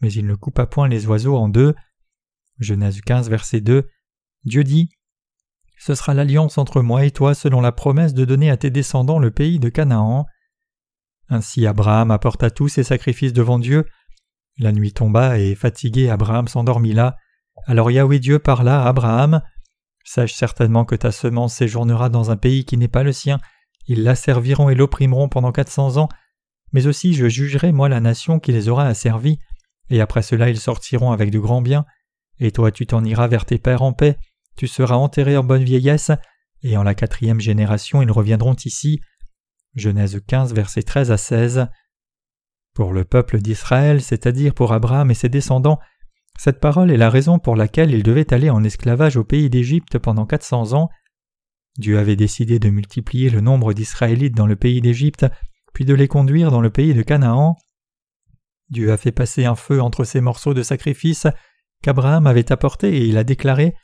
mais 0.00 0.12
il 0.12 0.26
ne 0.26 0.34
coupa 0.34 0.66
point 0.66 0.88
les 0.88 1.06
oiseaux 1.06 1.36
en 1.36 1.48
deux. 1.48 1.74
Genèse 2.58 3.00
15, 3.00 3.28
verset 3.28 3.60
2. 3.60 3.88
Dieu 4.44 4.64
dit 4.64 4.90
Ce 5.78 5.94
sera 5.94 6.14
l'alliance 6.14 6.58
entre 6.58 6.82
moi 6.82 7.04
et 7.04 7.10
toi 7.10 7.34
selon 7.34 7.60
la 7.60 7.72
promesse 7.72 8.14
de 8.14 8.24
donner 8.24 8.50
à 8.50 8.56
tes 8.56 8.70
descendants 8.70 9.18
le 9.18 9.30
pays 9.30 9.58
de 9.58 9.68
Canaan. 9.68 10.26
Ainsi 11.28 11.66
Abraham 11.66 12.10
apporta 12.10 12.50
tous 12.50 12.68
ses 12.68 12.84
sacrifices 12.84 13.32
devant 13.32 13.58
Dieu. 13.58 13.86
La 14.58 14.72
nuit 14.72 14.92
tomba 14.92 15.38
et 15.38 15.54
fatigué 15.54 16.10
Abraham 16.10 16.48
s'endormit 16.48 16.92
là. 16.92 17.16
Alors 17.66 17.90
Yahweh 17.90 18.18
Dieu 18.18 18.38
parla 18.38 18.82
à 18.82 18.88
Abraham. 18.88 19.42
Sache 20.04 20.34
certainement 20.34 20.84
que 20.84 20.96
ta 20.96 21.12
semence 21.12 21.54
séjournera 21.54 22.08
dans 22.08 22.30
un 22.30 22.36
pays 22.36 22.64
qui 22.64 22.76
n'est 22.76 22.88
pas 22.88 23.02
le 23.02 23.12
sien. 23.12 23.38
Ils 23.86 24.02
la 24.02 24.14
serviront 24.14 24.70
et 24.70 24.74
l'opprimeront 24.74 25.28
pendant 25.28 25.52
quatre 25.52 25.70
cents 25.70 25.96
ans. 25.98 26.08
Mais 26.72 26.86
aussi 26.86 27.14
je 27.14 27.28
jugerai 27.28 27.72
moi 27.72 27.88
la 27.88 28.00
nation 28.00 28.38
qui 28.38 28.52
les 28.52 28.68
aura 28.68 28.86
asservis 28.86 29.38
et 29.90 30.00
après 30.00 30.22
cela 30.22 30.48
ils 30.48 30.60
sortiront 30.60 31.10
avec 31.12 31.30
de 31.30 31.38
grands 31.38 31.60
biens, 31.60 31.84
et 32.38 32.52
toi 32.52 32.70
tu 32.70 32.86
t'en 32.86 33.04
iras 33.04 33.26
vers 33.26 33.44
tes 33.44 33.58
pères 33.58 33.82
en 33.82 33.92
paix, 33.92 34.16
tu 34.56 34.66
seras 34.66 34.96
enterré 34.96 35.36
en 35.36 35.44
bonne 35.44 35.64
vieillesse, 35.64 36.10
et 36.62 36.76
en 36.76 36.82
la 36.82 36.94
quatrième 36.94 37.40
génération 37.40 38.02
ils 38.02 38.10
reviendront 38.10 38.56
ici. 38.64 39.00
Genèse 39.74 40.20
15, 40.26 40.54
versets 40.54 40.82
13 40.82 41.10
à 41.10 41.16
16. 41.16 41.68
Pour 42.74 42.92
le 42.92 43.04
peuple 43.04 43.38
d'Israël, 43.38 44.00
c'est-à-dire 44.00 44.54
pour 44.54 44.72
Abraham 44.72 45.10
et 45.10 45.14
ses 45.14 45.28
descendants, 45.28 45.78
cette 46.38 46.60
parole 46.60 46.90
est 46.90 46.96
la 46.96 47.10
raison 47.10 47.38
pour 47.38 47.56
laquelle 47.56 47.92
ils 47.92 48.02
devaient 48.02 48.32
aller 48.32 48.50
en 48.50 48.64
esclavage 48.64 49.16
au 49.16 49.24
pays 49.24 49.50
d'Égypte 49.50 49.98
pendant 49.98 50.26
quatre 50.26 50.44
cents 50.44 50.72
ans. 50.72 50.88
Dieu 51.78 51.98
avait 51.98 52.16
décidé 52.16 52.58
de 52.58 52.70
multiplier 52.70 53.30
le 53.30 53.40
nombre 53.40 53.72
d'Israélites 53.72 54.36
dans 54.36 54.46
le 54.46 54.56
pays 54.56 54.80
d'Égypte, 54.80 55.26
puis 55.72 55.84
de 55.84 55.94
les 55.94 56.08
conduire 56.08 56.50
dans 56.50 56.60
le 56.60 56.70
pays 56.70 56.94
de 56.94 57.02
Canaan. 57.02 57.56
Dieu 58.70 58.92
a 58.92 58.96
fait 58.96 59.12
passer 59.12 59.44
un 59.44 59.54
feu 59.54 59.82
entre 59.82 60.04
ces 60.04 60.20
morceaux 60.20 60.54
de 60.54 60.62
sacrifice 60.62 61.26
qu'Abraham 61.82 62.26
avait 62.26 62.52
apportés 62.52 62.96
et 62.96 63.06
il 63.06 63.18
a 63.18 63.24
déclaré 63.24 63.74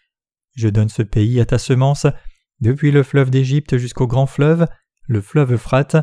Je 0.57 0.69
donne 0.69 0.89
ce 0.89 1.03
pays 1.03 1.39
à 1.41 1.47
ta 1.47 1.59
semence, 1.59 2.07
depuis 2.61 2.91
le 2.91 3.03
fleuve 3.03 3.31
d'Égypte 3.31 3.77
jusqu'au 3.77 4.07
grand 4.07 4.27
fleuve, 4.27 4.67
le 5.07 5.21
fleuve 5.21 5.53
Euphrate. 5.53 5.97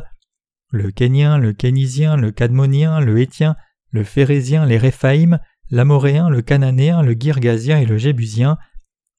Le 0.70 0.90
Kénien, 0.90 1.38
le 1.38 1.52
Kénisien, 1.52 2.16
le 2.16 2.30
Cadmonien, 2.30 3.00
le 3.00 3.20
Hétien, 3.20 3.56
le 3.90 4.02
Phérésien, 4.02 4.64
les 4.64 4.78
Réphaïm, 4.78 5.38
l'Amoréen, 5.70 6.28
le 6.28 6.42
Cananéen, 6.42 7.02
le 7.02 7.14
Girgasien 7.18 7.78
et 7.78 7.86
le 7.86 7.98
Jébusien. 7.98 8.56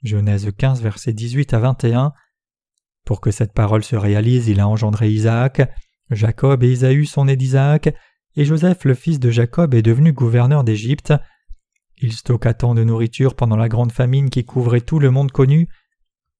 Genèse 0.04 0.50
15, 0.58 0.82
versets 0.82 1.14
18 1.14 1.54
à 1.54 1.60
21. 1.60 2.14
Pour 3.06 3.22
que 3.22 3.32
cette 3.32 3.54
parole 3.54 3.84
se 3.84 3.96
réalise, 3.96 4.48
il 4.48 4.60
a 4.60 4.68
engendré 4.68 5.10
Isaac. 5.10 5.62
Jacob 6.10 6.64
et 6.64 6.72
Isaü 6.72 7.06
sont 7.06 7.26
nés 7.26 7.36
d'Isaac, 7.36 7.94
et 8.36 8.46
Joseph, 8.46 8.84
le 8.86 8.94
fils 8.94 9.20
de 9.20 9.32
Jacob, 9.32 9.74
est 9.74 9.82
devenu 9.82 10.12
gouverneur 10.12 10.64
d'Égypte. 10.64 11.14
Il 11.98 12.14
stocka 12.14 12.54
tant 12.54 12.76
de 12.76 12.84
nourriture 12.84 13.36
pendant 13.36 13.56
la 13.56 13.70
grande 13.70 13.92
famine 13.92 14.30
qui 14.30 14.44
couvrait 14.44 14.82
tout 14.82 15.00
le 15.00 15.12
monde 15.12 15.32
connu. 15.32 15.68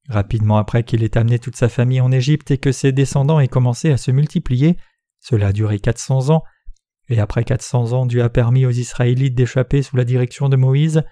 Rapidement 0.08 0.58
après 0.58 0.84
qu'il 0.84 1.02
ait 1.02 1.16
amené 1.18 1.38
toute 1.38 1.56
sa 1.56 1.68
famille 1.68 2.00
en 2.00 2.12
Égypte 2.12 2.50
et 2.50 2.58
que 2.58 2.72
ses 2.72 2.92
descendants 2.92 3.40
aient 3.40 3.48
commencé 3.48 3.90
à 3.90 3.96
se 3.96 4.10
multiplier, 4.10 4.76
cela 5.20 5.48
a 5.48 5.52
duré 5.52 5.80
quatre 5.80 5.98
cents 5.98 6.30
ans, 6.30 6.42
et 7.08 7.18
après 7.18 7.44
quatre 7.44 7.62
cents 7.62 7.92
ans 7.92 8.06
Dieu 8.06 8.22
a 8.22 8.28
permis 8.28 8.66
aux 8.66 8.70
Israélites 8.70 9.34
d'échapper 9.34 9.82
sous 9.82 9.96
la 9.96 10.04
direction 10.04 10.48
de 10.48 10.56
Moïse, 10.56 11.02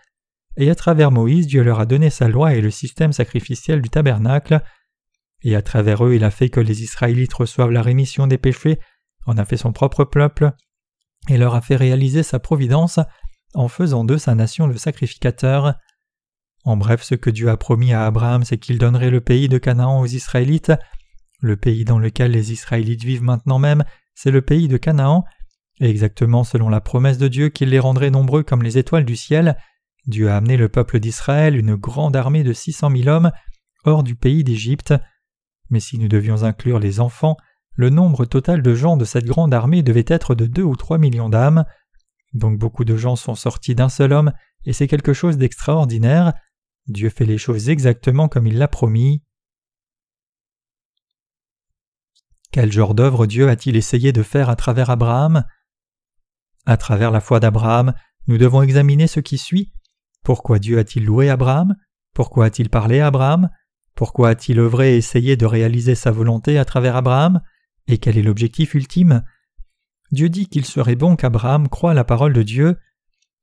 et 0.57 0.71
à 0.71 0.75
travers 0.75 1.11
Moïse 1.11 1.47
Dieu 1.47 1.65
leur 1.65 1.81
a 1.81 1.87
donné 1.87 2.11
sa 2.11 2.29
loi 2.29 2.55
et 2.55 2.61
le 2.61 2.71
système 2.71 3.13
sacrificiel 3.13 3.83
du 3.83 3.89
tabernacle, 3.89 4.63
et 5.43 5.57
à 5.57 5.63
travers 5.63 6.05
eux 6.05 6.15
il 6.15 6.23
a 6.23 6.31
fait 6.31 6.49
que 6.49 6.61
les 6.61 6.83
Israélites 6.83 7.35
reçoivent 7.35 7.73
la 7.73 7.83
rémission 7.83 8.27
des 8.29 8.39
péchés, 8.39 8.79
en 9.27 9.37
a 9.37 9.45
fait 9.45 9.57
son 9.57 9.73
propre 9.73 10.05
peuple, 10.05 10.53
et 11.29 11.39
leur 11.39 11.55
a 11.55 11.61
fait 11.61 11.77
réaliser 11.77 12.23
sa 12.23 12.39
providence 12.39 13.01
en 13.55 13.69
faisant 13.69 14.05
d'eux 14.05 14.19
sa 14.19 14.35
nation 14.35 14.69
de 14.69 14.77
sacrificateurs. 14.77 15.75
En 16.65 16.77
bref, 16.77 17.03
ce 17.03 17.15
que 17.15 17.31
Dieu 17.31 17.49
a 17.49 17.57
promis 17.57 17.93
à 17.93 18.07
Abraham, 18.07 18.45
c'est 18.45 18.59
qu'il 18.59 18.79
donnerait 18.79 19.11
le 19.11 19.21
pays 19.21 19.49
de 19.49 19.59
Canaan 19.59 20.01
aux 20.01 20.07
Israélites. 20.07 20.73
Le 21.41 21.57
pays 21.57 21.85
dans 21.85 21.99
lequel 21.99 22.31
les 22.31 22.53
Israélites 22.53 23.05
vivent 23.05 23.23
maintenant 23.23 23.59
même, 23.59 23.85
c'est 24.15 24.31
le 24.31 24.43
pays 24.43 24.69
de 24.69 24.77
Canaan, 24.77 25.25
et 25.81 25.91
exactement 25.91 26.45
selon 26.45 26.69
la 26.69 26.81
promesse 26.81 27.19
de 27.19 27.29
Dieu 27.29 27.49
qu'il 27.49 27.69
les 27.69 27.81
rendrait 27.81 28.11
nombreux 28.11 28.43
comme 28.43 28.63
les 28.63 28.79
étoiles 28.79 29.05
du 29.05 29.17
ciel, 29.17 29.57
Dieu 30.07 30.31
a 30.31 30.37
amené 30.37 30.57
le 30.57 30.69
peuple 30.69 31.01
d'Israël, 31.01 31.57
une 31.57 31.77
grande 31.77 32.17
armée 32.17 32.45
de 32.45 32.53
six 32.53 32.73
cent 32.73 32.91
mille 32.91 33.09
hommes, 33.09 33.33
hors 33.85 34.03
du 34.03 34.17
pays 34.17 34.45
d'Égypte. 34.45 34.95
Mais 35.71 35.81
si 35.81 35.99
nous 35.99 36.09
devions 36.09 36.43
inclure 36.43 36.79
les 36.79 37.01
enfants, 37.01 37.37
le 37.73 37.91
nombre 37.91 38.25
total 38.25 38.63
de 38.63 38.75
gens 38.75 38.97
de 38.97 39.05
cette 39.05 39.25
grande 39.25 39.55
armée 39.55 39.83
devait 39.83 40.05
être 40.07 40.35
de 40.35 40.47
deux 40.47 40.63
ou 40.63 40.77
trois 40.77 40.99
millions 40.99 41.29
d'âmes. 41.29 41.65
Donc 42.35 42.59
beaucoup 42.59 42.85
de 42.85 42.97
gens 42.97 43.17
sont 43.17 43.35
sortis 43.35 43.75
d'un 43.75 43.89
seul 43.89 44.13
homme, 44.13 44.33
et 44.65 44.73
c'est 44.73 44.89
quelque 44.89 45.13
chose 45.13 45.39
d'extraordinaire. 45.39 46.35
Dieu 46.87 47.09
fait 47.09 47.25
les 47.25 47.39
choses 47.39 47.71
exactement 47.71 48.29
comme 48.29 48.47
il 48.47 48.59
l'a 48.59 48.69
promis. 48.69 49.23
Quel 52.51 52.71
genre 52.71 52.95
d'œuvre 52.95 53.27
Dieu 53.27 53.49
a-t-il 53.49 53.77
essayé 53.77 54.13
de 54.13 54.23
faire 54.23 54.51
à 54.51 54.57
travers 54.57 54.91
Abraham? 54.91 55.45
À 56.67 56.77
travers 56.77 57.11
la 57.11 57.21
foi 57.21 57.41
d'Abraham, 57.41 57.95
nous 58.27 58.39
devons 58.39 58.63
examiner 58.63 59.07
ce 59.07 59.21
qui 59.21 59.39
suit. 59.39 59.73
Pourquoi 60.23 60.59
Dieu 60.59 60.79
a-t-il 60.79 61.05
loué 61.05 61.31
Abraham? 61.31 61.75
Pourquoi 62.15 62.47
a-t-il 62.47 62.71
parlé 62.71 63.01
à 63.01 63.09
Abraham? 63.09 63.51
Pourquoi 63.95 64.31
a-t-il 64.31 64.59
œuvré 64.59 64.95
et 64.95 64.97
essayé 64.97 65.37
de 65.37 65.47
réaliser 65.47 65.95
sa 65.95 66.11
volonté 66.11 66.59
à 66.59 66.65
travers 66.65 66.97
Abraham? 66.97 67.41
Et 67.87 67.99
quel 67.99 68.19
est 68.19 68.23
l'objectif 68.23 68.75
ultime? 68.75 69.25
Dieu 70.15 70.31
dit 70.31 70.47
qu'il 70.47 70.65
serait 70.65 70.97
bon 70.97 71.17
qu'Abraham 71.17 71.69
croie 71.69 71.93
la 71.93 72.05
parole 72.05 72.33
de 72.33 72.43
Dieu, 72.43 72.79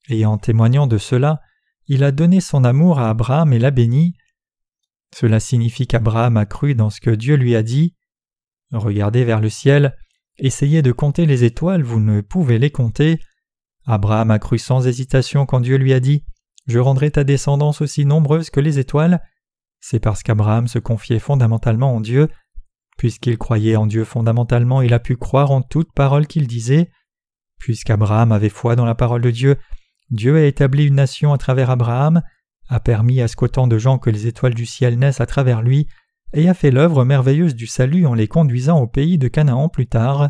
et 0.10 0.26
en 0.26 0.38
témoignant 0.38 0.88
de 0.88 0.98
cela, 0.98 1.42
il 1.88 2.04
a 2.04 2.12
donné 2.12 2.42
son 2.42 2.64
amour 2.64 3.00
à 3.00 3.10
Abraham 3.10 3.54
et 3.54 3.60
l'a 3.60 3.72
béni. 3.72 4.16
Cela 5.14 5.40
signifie 5.40 5.88
qu'Abraham 5.88 6.38
a 6.38 6.46
cru 6.46 6.74
dans 6.74 6.90
ce 6.90 7.02
que 7.02 7.12
Dieu 7.12 7.36
lui 7.36 7.56
a 7.56 7.64
dit. 7.64 7.96
Regardez 8.72 9.26
vers 9.26 9.42
le 9.42 9.50
ciel, 9.50 9.98
essayez 10.38 10.82
de 10.82 10.92
compter 10.92 11.26
les 11.26 11.44
étoiles, 11.44 11.84
vous 11.84 12.00
ne 12.00 12.22
pouvez 12.22 12.58
les 12.58 12.72
compter. 12.72 13.20
Abraham 13.86 14.32
a 14.32 14.40
cru 14.40 14.58
sans 14.58 14.88
hésitation 14.88 15.46
quand 15.46 15.60
Dieu 15.60 15.76
lui 15.76 15.94
a 15.94 16.00
dit 16.00 16.24
Je 16.68 16.80
rendrai 16.80 17.12
ta 17.12 17.24
descendance 17.24 17.82
aussi 17.82 18.06
nombreuse 18.06 18.50
que 18.50 18.60
les 18.60 18.80
étoiles. 18.80 19.22
C'est 19.82 20.00
parce 20.00 20.24
qu'Abraham 20.24 20.68
se 20.68 20.80
confiait 20.80 21.20
fondamentalement 21.20 21.94
en 21.94 22.00
Dieu 22.00 22.30
Puisqu'il 23.02 23.40
croyait 23.40 23.78
en 23.78 23.88
Dieu 23.88 24.06
fondamentalement, 24.06 24.84
il 24.84 24.94
a 24.94 25.00
pu 25.00 25.18
croire 25.18 25.50
en 25.50 25.64
toute 25.64 25.92
parole 25.92 26.28
qu'il 26.28 26.46
disait. 26.46 26.92
Puisqu'Abraham 27.58 28.32
avait 28.32 28.48
foi 28.48 28.76
dans 28.76 28.86
la 28.86 28.94
parole 28.94 29.24
de 29.24 29.32
Dieu, 29.32 29.58
Dieu 30.12 30.38
a 30.38 30.46
établi 30.46 30.86
une 30.86 30.94
nation 30.94 31.34
à 31.34 31.40
travers 31.40 31.72
Abraham, 31.72 32.22
a 32.70 32.80
permis 32.80 33.20
à 33.20 33.28
ce 33.28 33.36
qu'autant 33.36 33.66
de 33.66 33.80
gens 33.80 33.98
que 33.98 34.12
les 34.12 34.28
étoiles 34.28 34.54
du 34.54 34.68
ciel 34.68 35.00
naissent 35.00 35.20
à 35.20 35.26
travers 35.26 35.64
lui, 35.64 35.88
et 36.34 36.48
a 36.48 36.54
fait 36.54 36.70
l'œuvre 36.70 37.04
merveilleuse 37.04 37.56
du 37.56 37.66
salut 37.66 38.06
en 38.06 38.14
les 38.14 38.28
conduisant 38.28 38.80
au 38.80 38.86
pays 38.86 39.18
de 39.18 39.30
Canaan 39.30 39.68
plus 39.68 39.88
tard. 39.88 40.30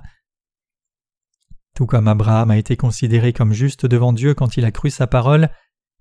Tout 1.76 1.88
comme 1.88 2.08
Abraham 2.08 2.52
a 2.52 2.58
été 2.58 2.78
considéré 2.78 3.34
comme 3.34 3.52
juste 3.52 3.86
devant 3.86 4.14
Dieu 4.14 4.34
quand 4.34 4.56
il 4.56 4.64
a 4.64 4.72
cru 4.72 4.90
sa 4.90 5.08
parole, 5.08 5.50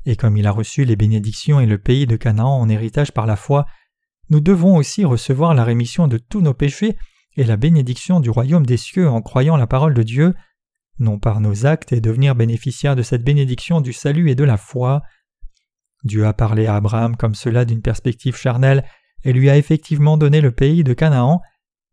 et 0.07 0.15
comme 0.15 0.37
il 0.37 0.47
a 0.47 0.53
reçu 0.53 0.85
les 0.85 0.95
bénédictions 0.95 1.59
et 1.59 1.67
le 1.67 1.79
pays 1.79 2.07
de 2.07 2.15
Canaan 2.15 2.61
en 2.61 2.69
héritage 2.69 3.11
par 3.11 3.27
la 3.27 3.35
foi, 3.35 3.67
nous 4.31 4.41
devons 4.41 4.77
aussi 4.77 5.05
recevoir 5.05 5.55
la 5.55 5.65
rémission 5.65 6.09
de 6.09 6.19
tous 6.19 6.41
nos 6.41 6.55
péchés 6.55 6.97
et 7.37 7.45
la 7.45 7.57
bénédiction 7.57 8.21
du 8.21 8.31
royaume 8.31 8.67
des 8.67 8.77
cieux 8.77 9.09
en 9.09 9.23
croyant 9.23 9.57
la 9.57 9.67
parole 9.67 9.95
de 9.95 10.03
Dieu, 10.03 10.35
non 10.99 11.19
par 11.19 11.41
nos 11.41 11.67
actes 11.67 11.93
et 11.93 12.01
devenir 12.01 12.35
bénéficiaires 12.35 12.97
de 12.97 13.03
cette 13.03 13.25
bénédiction 13.25 13.81
du 13.81 13.93
salut 13.93 14.31
et 14.31 14.35
de 14.35 14.45
la 14.45 14.57
foi. 14.57 15.03
Dieu 16.05 16.27
a 16.27 16.33
parlé 16.33 16.67
à 16.67 16.77
Abraham 16.77 17.17
comme 17.17 17.35
cela 17.35 17.65
d'une 17.65 17.83
perspective 17.83 18.37
charnelle 18.37 18.85
et 19.25 19.33
lui 19.33 19.51
a 19.51 19.57
effectivement 19.57 20.17
donné 20.17 20.41
le 20.41 20.53
pays 20.53 20.85
de 20.85 20.95
Canaan, 20.95 21.41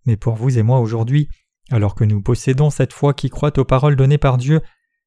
mais 0.05 0.15
pour 0.15 0.35
vous 0.35 0.57
et 0.57 0.63
moi 0.63 0.79
aujourd'hui, 0.79 1.27
alors 1.69 1.95
que 1.95 2.05
nous 2.05 2.21
possédons 2.21 2.69
cette 2.69 2.93
foi 2.93 3.13
qui 3.13 3.29
croit 3.29 3.57
aux 3.59 3.65
paroles 3.65 3.95
données 3.95 4.17
par 4.17 4.37
Dieu, 4.37 4.61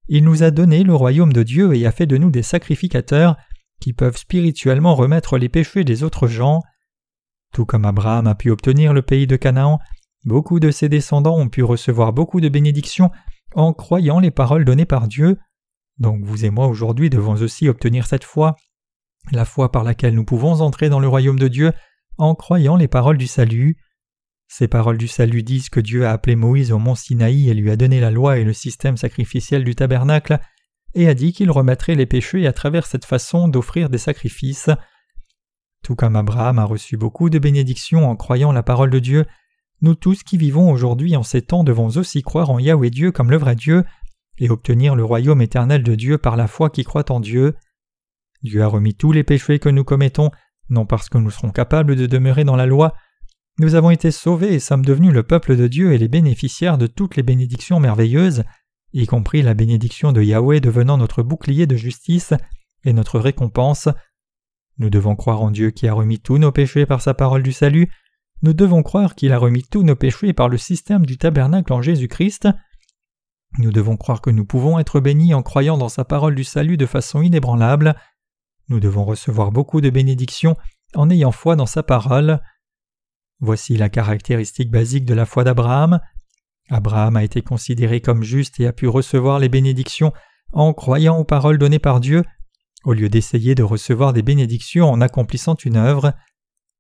il 0.09 0.25
nous 0.25 0.43
a 0.43 0.51
donné 0.51 0.83
le 0.83 0.95
royaume 0.95 1.33
de 1.33 1.43
Dieu 1.43 1.75
et 1.75 1.87
a 1.87 1.93
fait 1.93 2.07
de 2.07 2.17
nous 2.17 2.31
des 2.31 2.43
sacrificateurs 2.43 3.37
qui 3.81 3.93
peuvent 3.93 4.17
spirituellement 4.17 4.95
remettre 4.95 5.39
les 5.39 5.49
péchés 5.49 5.85
des 5.85 6.03
autres 6.03 6.27
gens. 6.27 6.61
Tout 7.53 7.65
comme 7.65 7.85
Abraham 7.85 8.27
a 8.27 8.35
pu 8.35 8.51
obtenir 8.51 8.93
le 8.93 9.03
pays 9.03 9.27
de 9.27 9.37
Canaan, 9.37 9.81
beaucoup 10.25 10.61
de 10.61 10.71
ses 10.71 10.89
descendants 10.89 11.39
ont 11.39 11.49
pu 11.49 11.63
recevoir 11.63 12.13
beaucoup 12.13 12.41
de 12.41 12.49
bénédictions 12.49 13.11
en 13.55 13.73
croyant 13.73 14.21
les 14.21 14.31
paroles 14.31 14.65
données 14.65 14.87
par 14.87 15.09
Dieu. 15.09 15.39
Donc 15.99 16.23
vous 16.25 16.45
et 16.45 16.51
moi 16.51 16.67
aujourd'hui 16.67 17.11
devons 17.11 17.35
aussi 17.35 17.69
obtenir 17.69 18.07
cette 18.07 18.25
foi, 18.25 18.57
la 19.33 19.45
foi 19.45 19.71
par 19.71 19.85
laquelle 19.85 20.15
nous 20.15 20.25
pouvons 20.25 20.61
entrer 20.61 20.89
dans 20.89 21.01
le 21.01 21.09
royaume 21.09 21.39
de 21.39 21.49
Dieu 21.49 21.73
en 22.19 22.35
croyant 22.35 22.77
les 22.77 22.89
paroles 22.89 23.19
du 23.19 23.27
salut. 23.27 23.77
Ces 24.49 24.69
paroles 24.69 24.99
du 24.99 25.09
salut 25.09 25.43
disent 25.43 25.69
que 25.69 25.81
Dieu 25.81 26.07
a 26.07 26.13
appelé 26.13 26.37
Moïse 26.37 26.73
au 26.73 26.79
mont 26.79 26.95
Sinaï 26.95 27.49
et 27.49 27.55
lui 27.55 27.71
a 27.71 27.77
donné 27.77 28.01
la 28.01 28.11
loi 28.11 28.39
et 28.39 28.45
le 28.45 28.53
système 28.53 28.97
sacrificiel 28.97 29.63
du 29.63 29.75
tabernacle, 29.75 30.41
et 30.95 31.09
a 31.09 31.15
dit 31.15 31.33
qu'il 31.33 31.51
remettrait 31.51 31.95
les 31.95 32.07
péchés 32.07 32.47
à 32.47 32.53
travers 32.53 32.87
cette 32.87 33.05
façon 33.05 33.47
d'offrir 33.47 33.91
des 33.91 33.99
sacrifices. 33.99 34.71
Tout 35.83 35.97
comme 35.97 36.17
Abraham 36.17 36.59
a 36.59 36.65
reçu 36.65 36.97
beaucoup 36.97 37.31
de 37.31 37.39
bénédictions 37.39 38.09
en 38.09 38.17
croyant 38.17 38.53
la 38.53 38.63
parole 38.63 38.91
de 38.91 38.99
Dieu, 38.99 39.27
nous 39.83 39.95
tous 39.95 40.23
qui 40.23 40.37
vivons 40.37 40.71
aujourd'hui 40.71 41.17
en 41.17 41.23
ces 41.23 41.43
temps 41.43 41.65
devons 41.65 41.97
aussi 41.97 42.23
croire 42.23 42.51
en 42.51 42.59
Yahweh 42.59 42.91
Dieu 42.91 43.13
comme 43.13 43.31
le 43.31 43.39
vrai 43.39 43.57
Dieu, 43.57 43.85
et 44.39 44.51
obtenir 44.51 44.95
le 44.95 45.05
royaume 45.05 45.43
éternel 45.43 45.83
de 45.83 45.95
Dieu 45.95 46.19
par 46.19 46.37
la 46.37 46.47
foi 46.47 46.71
qui 46.71 46.85
croit 46.85 47.11
en 47.11 47.21
Dieu. 47.21 47.57
Dieu 48.43 48.63
a 48.63 48.67
remis 48.67 48.95
tous 48.95 49.13
les 49.13 49.25
péchés 49.25 49.59
que 49.59 49.69
nous 49.69 49.85
commettons, 49.85 50.31
non 50.69 50.87
parce 50.87 51.09
que 51.09 51.19
nous 51.19 51.31
serons 51.31 51.51
capables 51.51 51.97
de 51.97 52.07
demeurer 52.07 52.45
dans 52.45 52.57
la 52.57 52.67
loi, 52.67 52.95
nous 53.59 53.75
avons 53.75 53.91
été 53.91 54.11
sauvés 54.11 54.55
et 54.55 54.59
sommes 54.59 54.85
devenus 54.85 55.13
le 55.13 55.23
peuple 55.23 55.55
de 55.55 55.67
Dieu 55.67 55.93
et 55.93 55.99
les 55.99 56.09
bénéficiaires 56.09 56.79
de 56.79 56.87
toutes 56.87 57.17
les 57.17 57.23
bénédictions 57.23 57.79
merveilleuses, 57.79 58.45
y 58.95 59.07
compris 59.07 59.43
la 59.43 59.53
bénédiction 59.53 60.13
de 60.13 60.23
Yahweh 60.23 60.61
devenant 60.61 60.97
notre 60.97 61.23
bouclier 61.23 61.67
de 61.67 61.77
justice 61.77 62.33
et 62.85 62.95
notre 62.95 63.19
récompense. 63.19 63.89
Nous 64.81 64.89
devons 64.89 65.15
croire 65.15 65.43
en 65.43 65.51
Dieu 65.51 65.71
qui 65.71 65.87
a 65.89 65.93
remis 65.93 66.21
tous 66.21 66.39
nos 66.39 66.53
péchés 66.53 66.87
par 66.87 67.03
sa 67.03 67.13
parole 67.13 67.43
du 67.43 67.53
salut. 67.53 67.93
Nous 68.41 68.55
devons 68.55 68.83
croire 68.83 69.15
qu'il 69.15 69.31
a 69.31 69.39
remis 69.39 69.63
tous 69.63 69.83
nos 69.83 69.95
péchés 69.95 70.33
par 70.33 70.49
le 70.49 70.57
système 70.57 71.05
du 71.05 71.19
tabernacle 71.19 71.75
en 71.75 71.83
Jésus-Christ. 71.83 72.49
Nous 73.59 73.73
devons 73.73 73.99
croire 73.99 74.23
que 74.23 74.31
nous 74.31 74.47
pouvons 74.47 74.79
être 74.79 74.99
bénis 74.99 75.35
en 75.35 75.43
croyant 75.43 75.77
dans 75.77 75.91
sa 75.91 76.07
parole 76.07 76.35
du 76.35 76.45
salut 76.45 76.79
de 76.79 76.87
façon 76.87 77.21
inébranlable. 77.21 77.95
Nous 78.71 78.81
devons 78.81 79.05
recevoir 79.05 79.53
beaucoup 79.53 79.83
de 79.83 79.91
bénédictions 79.91 80.57
en 80.95 81.11
ayant 81.11 81.31
foi 81.31 81.57
dans 81.57 81.67
sa 81.67 81.83
parole. 81.83 82.41
Voici 83.39 83.77
la 83.77 83.91
caractéristique 83.91 84.71
basique 84.71 85.05
de 85.05 85.13
la 85.13 85.27
foi 85.27 85.45
d'Abraham. 85.45 86.01
Abraham 86.71 87.17
a 87.17 87.25
été 87.25 87.43
considéré 87.43 88.01
comme 88.01 88.23
juste 88.23 88.59
et 88.61 88.67
a 88.67 88.73
pu 88.73 88.89
recevoir 88.89 89.41
les 89.41 89.51
bénédictions 89.51 90.15
en 90.55 90.73
croyant 90.73 91.19
aux 91.19 91.25
paroles 91.25 91.59
données 91.59 91.79
par 91.79 92.01
Dieu 92.01 92.25
au 92.85 92.93
lieu 92.93 93.09
d'essayer 93.09 93.55
de 93.55 93.63
recevoir 93.63 94.13
des 94.13 94.23
bénédictions 94.23 94.91
en 94.91 95.01
accomplissant 95.01 95.55
une 95.55 95.77
œuvre. 95.77 96.13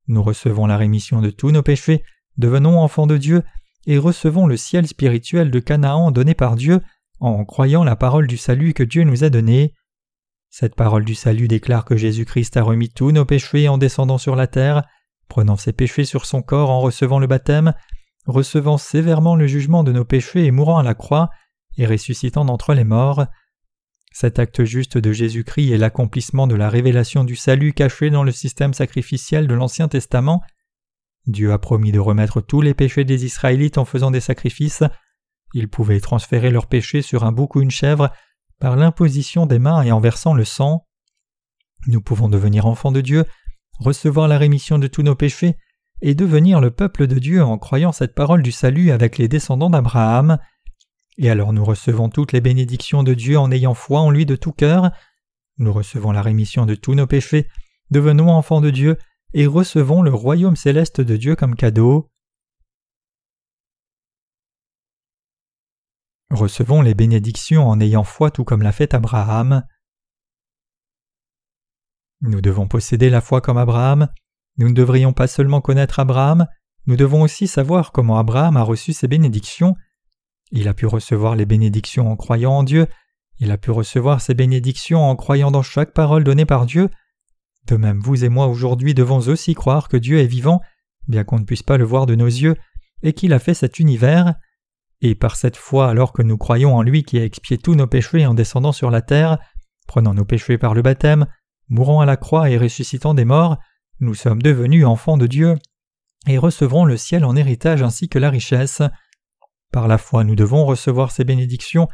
Nous 0.09 0.23
recevons 0.23 0.67
la 0.67 0.77
rémission 0.77 1.21
de 1.21 1.31
tous 1.31 1.51
nos 1.51 1.63
péchés, 1.63 2.03
devenons 2.37 2.81
enfants 2.81 3.07
de 3.07 3.17
Dieu 3.17 3.43
et 3.87 3.99
recevons 3.99 4.47
le 4.47 4.57
ciel 4.57 4.87
spirituel 4.87 5.51
de 5.51 5.59
Canaan 5.59 6.11
donné 6.11 6.35
par 6.35 6.57
Dieu 6.57 6.81
en 7.21 7.45
croyant 7.45 7.85
la 7.85 7.97
parole 7.97 8.27
du 8.27 8.37
salut 8.37 8.73
que 8.73 8.83
Dieu 8.83 9.05
nous 9.05 9.25
a 9.25 9.31
donnée. 9.31 9.75
Cette 10.49 10.75
parole 10.75 11.05
du 11.05 11.15
salut 11.15 11.49
déclare 11.49 11.85
que 11.85 11.97
Jésus-Christ 11.97 12.57
a 12.57 12.63
remis 12.63 12.89
tous 12.89 13.13
nos 13.13 13.25
péchés 13.25 13.69
en 13.69 13.79
descendant 13.79 14.19
sur 14.19 14.37
la 14.37 14.47
terre, 14.47 14.83
prenant 15.29 15.57
ses 15.57 15.73
péchés 15.73 16.05
sur 16.05 16.27
son 16.27 16.43
corps 16.43 16.71
en 16.71 16.81
recevant 16.81 17.19
le 17.19 17.27
baptême, 17.27 17.75
recevant 18.27 18.79
sévèrement 18.79 19.37
le 19.37 19.47
jugement 19.47 19.85
de 19.85 19.93
nos 19.93 20.05
péchés 20.05 20.45
et 20.45 20.51
mourant 20.51 20.79
à 20.79 20.83
la 20.83 20.95
croix, 20.95 21.31
et 21.77 21.87
ressuscitant 21.87 22.45
d'entre 22.45 22.75
les 22.75 22.85
morts. 22.85 23.27
Cet 24.13 24.39
acte 24.39 24.65
juste 24.65 24.99
de 24.99 25.13
Jésus-Christ 25.13 25.73
est 25.73 25.79
l'accomplissement 25.79 26.47
de 26.47 26.57
la 26.57 26.69
révélation 26.69 27.25
du 27.25 27.37
salut 27.37 27.73
caché 27.73 28.11
dans 28.11 28.25
le 28.25 28.33
système 28.33 28.75
sacrificiel 28.75 29.47
de 29.47 29.55
l'Ancien 29.55 29.89
Testament. 29.89 30.43
Dieu 31.27 31.53
a 31.53 31.59
promis 31.59 31.93
de 31.93 31.99
remettre 31.99 32.41
tous 32.41 32.61
les 32.61 32.75
péchés 32.75 33.05
des 33.05 33.25
Israélites 33.25 33.79
en 33.79 33.85
faisant 33.85 34.11
des 34.11 34.21
sacrifices. 34.21 34.83
Ils 35.55 35.69
pouvaient 35.69 36.01
transférer 36.01 36.51
leurs 36.51 36.67
péchés 36.67 37.03
sur 37.03 37.25
un 37.25 37.33
bouc 37.33 37.55
ou 37.57 37.63
une 37.63 37.71
chèvre 37.71 38.11
par 38.59 38.77
l'imposition 38.77 39.47
des 39.47 39.59
mains 39.59 39.83
et 39.83 39.93
en 39.93 40.01
versant 40.01 40.35
le 40.35 40.45
sang. 40.45 40.87
Nous 41.87 42.01
pouvons 42.01 42.29
devenir 42.29 42.67
enfants 42.67 42.93
de 42.93 43.01
Dieu, 43.01 43.25
recevoir 43.79 44.29
la 44.29 44.39
rémission 44.39 44.79
de 44.79 44.87
tous 44.87 45.03
nos 45.03 45.15
péchés 45.15 45.57
et 46.03 46.15
devenir 46.15 46.61
le 46.61 46.71
peuple 46.71 47.07
de 47.07 47.19
Dieu 47.19 47.43
en 47.43 47.59
croyant 47.59 47.93
cette 47.93 48.15
parole 48.15 48.43
du 48.43 48.53
salut 48.53 48.91
avec 48.91 49.19
les 49.19 49.29
descendants 49.29 49.71
d'Abraham. 49.71 50.39
Et 51.23 51.29
alors 51.29 51.53
nous 51.53 51.67
recevons 51.67 52.09
toutes 52.09 52.33
les 52.33 52.41
bénédictions 52.41 53.03
de 53.03 53.13
Dieu 53.13 53.39
en 53.39 53.51
ayant 53.51 53.75
foi 53.75 54.01
en 54.01 54.11
lui 54.11 54.25
de 54.25 54.37
tout 54.37 54.53
cœur. 54.53 54.91
Nous 55.59 55.71
recevons 55.71 56.13
la 56.13 56.23
rémission 56.23 56.65
de 56.65 56.75
tous 56.75 56.95
nos 56.95 57.07
péchés, 57.07 57.47
devenons 57.91 58.31
enfants 58.31 58.63
de 58.63 58.71
Dieu 58.71 58.97
et 59.35 59.47
recevons 59.47 60.01
le 60.01 60.15
royaume 60.15 60.57
céleste 60.57 61.03
de 61.03 61.19
Dieu 61.19 61.37
comme 61.37 61.57
cadeau. 61.57 62.11
Recevons 66.31 66.81
les 66.81 66.95
bénédictions 66.95 67.69
en 67.69 67.81
ayant 67.81 68.05
foi 68.05 68.31
tout 68.31 68.45
comme 68.45 68.63
l'a 68.63 68.73
fait 68.73 68.95
Abraham. 68.95 69.67
Nous 72.23 72.41
devons 72.41 72.67
posséder 72.67 73.11
la 73.11 73.21
foi 73.21 73.43
comme 73.43 73.59
Abraham. 73.59 74.09
Nous 74.57 74.71
ne 74.71 74.75
devrions 74.75 75.13
pas 75.13 75.27
seulement 75.27 75.61
connaître 75.61 76.01
Abraham, 76.01 76.47
nous 76.87 76.97
devons 76.97 77.21
aussi 77.21 77.47
savoir 77.47 77.93
comment 77.93 78.19
Abraham 78.19 78.57
a 78.57 78.63
reçu 78.63 78.95
ses 78.95 79.07
bénédictions. 79.07 79.77
Il 80.51 80.69
a 80.69 80.75
pu 80.75 80.87
recevoir 80.87 81.37
les 81.37 81.47
bénédictions 81.47 82.11
en 82.11 82.17
croyant 82.17 82.53
en 82.53 82.63
Dieu, 82.63 82.87
il 83.41 83.51
a 83.51 83.59
pu 83.59 83.71
recevoir 83.71 84.21
ces 84.21 84.35
bénédictions 84.35 85.03
en 85.03 85.17
croyant 85.17 85.51
dans 85.51 85.63
chaque 85.63 85.93
parole 85.95 86.25
donnée 86.25 86.45
par 86.45 86.67
Dieu. 86.67 86.91
De 87.67 87.77
même, 87.77 88.01
vous 88.01 88.25
et 88.25 88.29
moi 88.29 88.47
aujourd'hui 88.47 88.93
devons 88.93 89.29
aussi 89.29 89.55
croire 89.55 89.89
que 89.89 89.97
Dieu 89.97 90.19
est 90.19 90.27
vivant, 90.27 90.61
bien 91.09 91.25
qu'on 91.25 91.39
ne 91.39 91.45
puisse 91.45 91.63
pas 91.63 91.79
le 91.79 91.85
voir 91.85 92.05
de 92.05 92.15
nos 92.15 92.27
yeux, 92.27 92.57
et 93.03 93.15
qu'il 93.15 93.33
a 93.33 93.39
fait 93.39 93.55
cet 93.55 93.79
univers. 93.79 94.35
Et 95.01 95.15
par 95.15 95.37
cette 95.37 95.57
foi, 95.57 95.89
alors 95.89 96.13
que 96.13 96.23
nous 96.23 96.37
croyons 96.37 96.77
en 96.77 96.83
lui 96.83 97.03
qui 97.03 97.19
a 97.19 97.25
expié 97.25 97.57
tous 97.57 97.75
nos 97.75 97.87
péchés 97.87 98.27
en 98.27 98.35
descendant 98.35 98.73
sur 98.73 98.91
la 98.91 99.01
terre, 99.01 99.39
prenant 99.87 100.13
nos 100.13 100.27
péchés 100.27 100.59
par 100.59 100.75
le 100.75 100.83
baptême, 100.83 101.27
mourant 101.71 102.03
à 102.03 102.07
la 102.07 102.19
croix 102.19 102.51
et 102.51 102.59
ressuscitant 102.59 103.15
des 103.15 103.25
morts, 103.25 103.57
nous 104.01 104.15
sommes 104.15 104.43
devenus 104.43 104.85
enfants 104.85 105.17
de 105.17 105.27
Dieu 105.27 105.57
et 106.27 106.37
recevrons 106.37 106.85
le 106.85 106.99
ciel 106.99 107.25
en 107.25 107.37
héritage 107.37 107.83
ainsi 107.83 108.11
que 108.11 108.19
la 108.19 108.29
richesse. 108.29 108.83
Par 109.73 109.89
la 109.89 109.99
foi 109.99 110.25
nous 110.25 110.35
devons 110.35 110.65
recevoir 110.65 111.11
ces 111.11 111.25
bénédictions. 111.25 111.89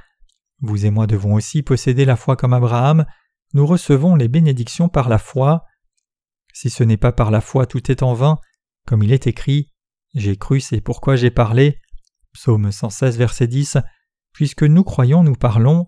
Vous 0.60 0.86
et 0.86 0.90
moi 0.90 1.06
devons 1.06 1.34
aussi 1.34 1.62
posséder 1.62 2.04
la 2.04 2.16
foi 2.16 2.36
comme 2.36 2.54
Abraham. 2.54 3.04
Nous 3.52 3.66
recevons 3.66 4.16
les 4.16 4.28
bénédictions 4.28 4.88
par 4.88 5.08
la 5.08 5.18
foi. 5.18 5.64
Si 6.52 6.70
ce 6.70 6.84
n'est 6.84 6.96
pas 6.96 7.12
par 7.12 7.30
la 7.30 7.40
foi, 7.40 7.66
tout 7.66 7.90
est 7.90 8.02
en 8.02 8.14
vain. 8.14 8.38
Comme 8.86 9.02
il 9.02 9.12
est 9.12 9.26
écrit 9.26 9.72
J'ai 10.14 10.36
cru, 10.36 10.60
c'est 10.60 10.80
pourquoi 10.80 11.16
j'ai 11.16 11.30
parlé. 11.30 11.78
Psaume 12.32 12.72
116, 12.72 13.18
verset 13.18 13.46
10 13.46 13.78
Puisque 14.32 14.62
nous 14.62 14.84
croyons, 14.84 15.22
nous 15.22 15.34
parlons. 15.34 15.86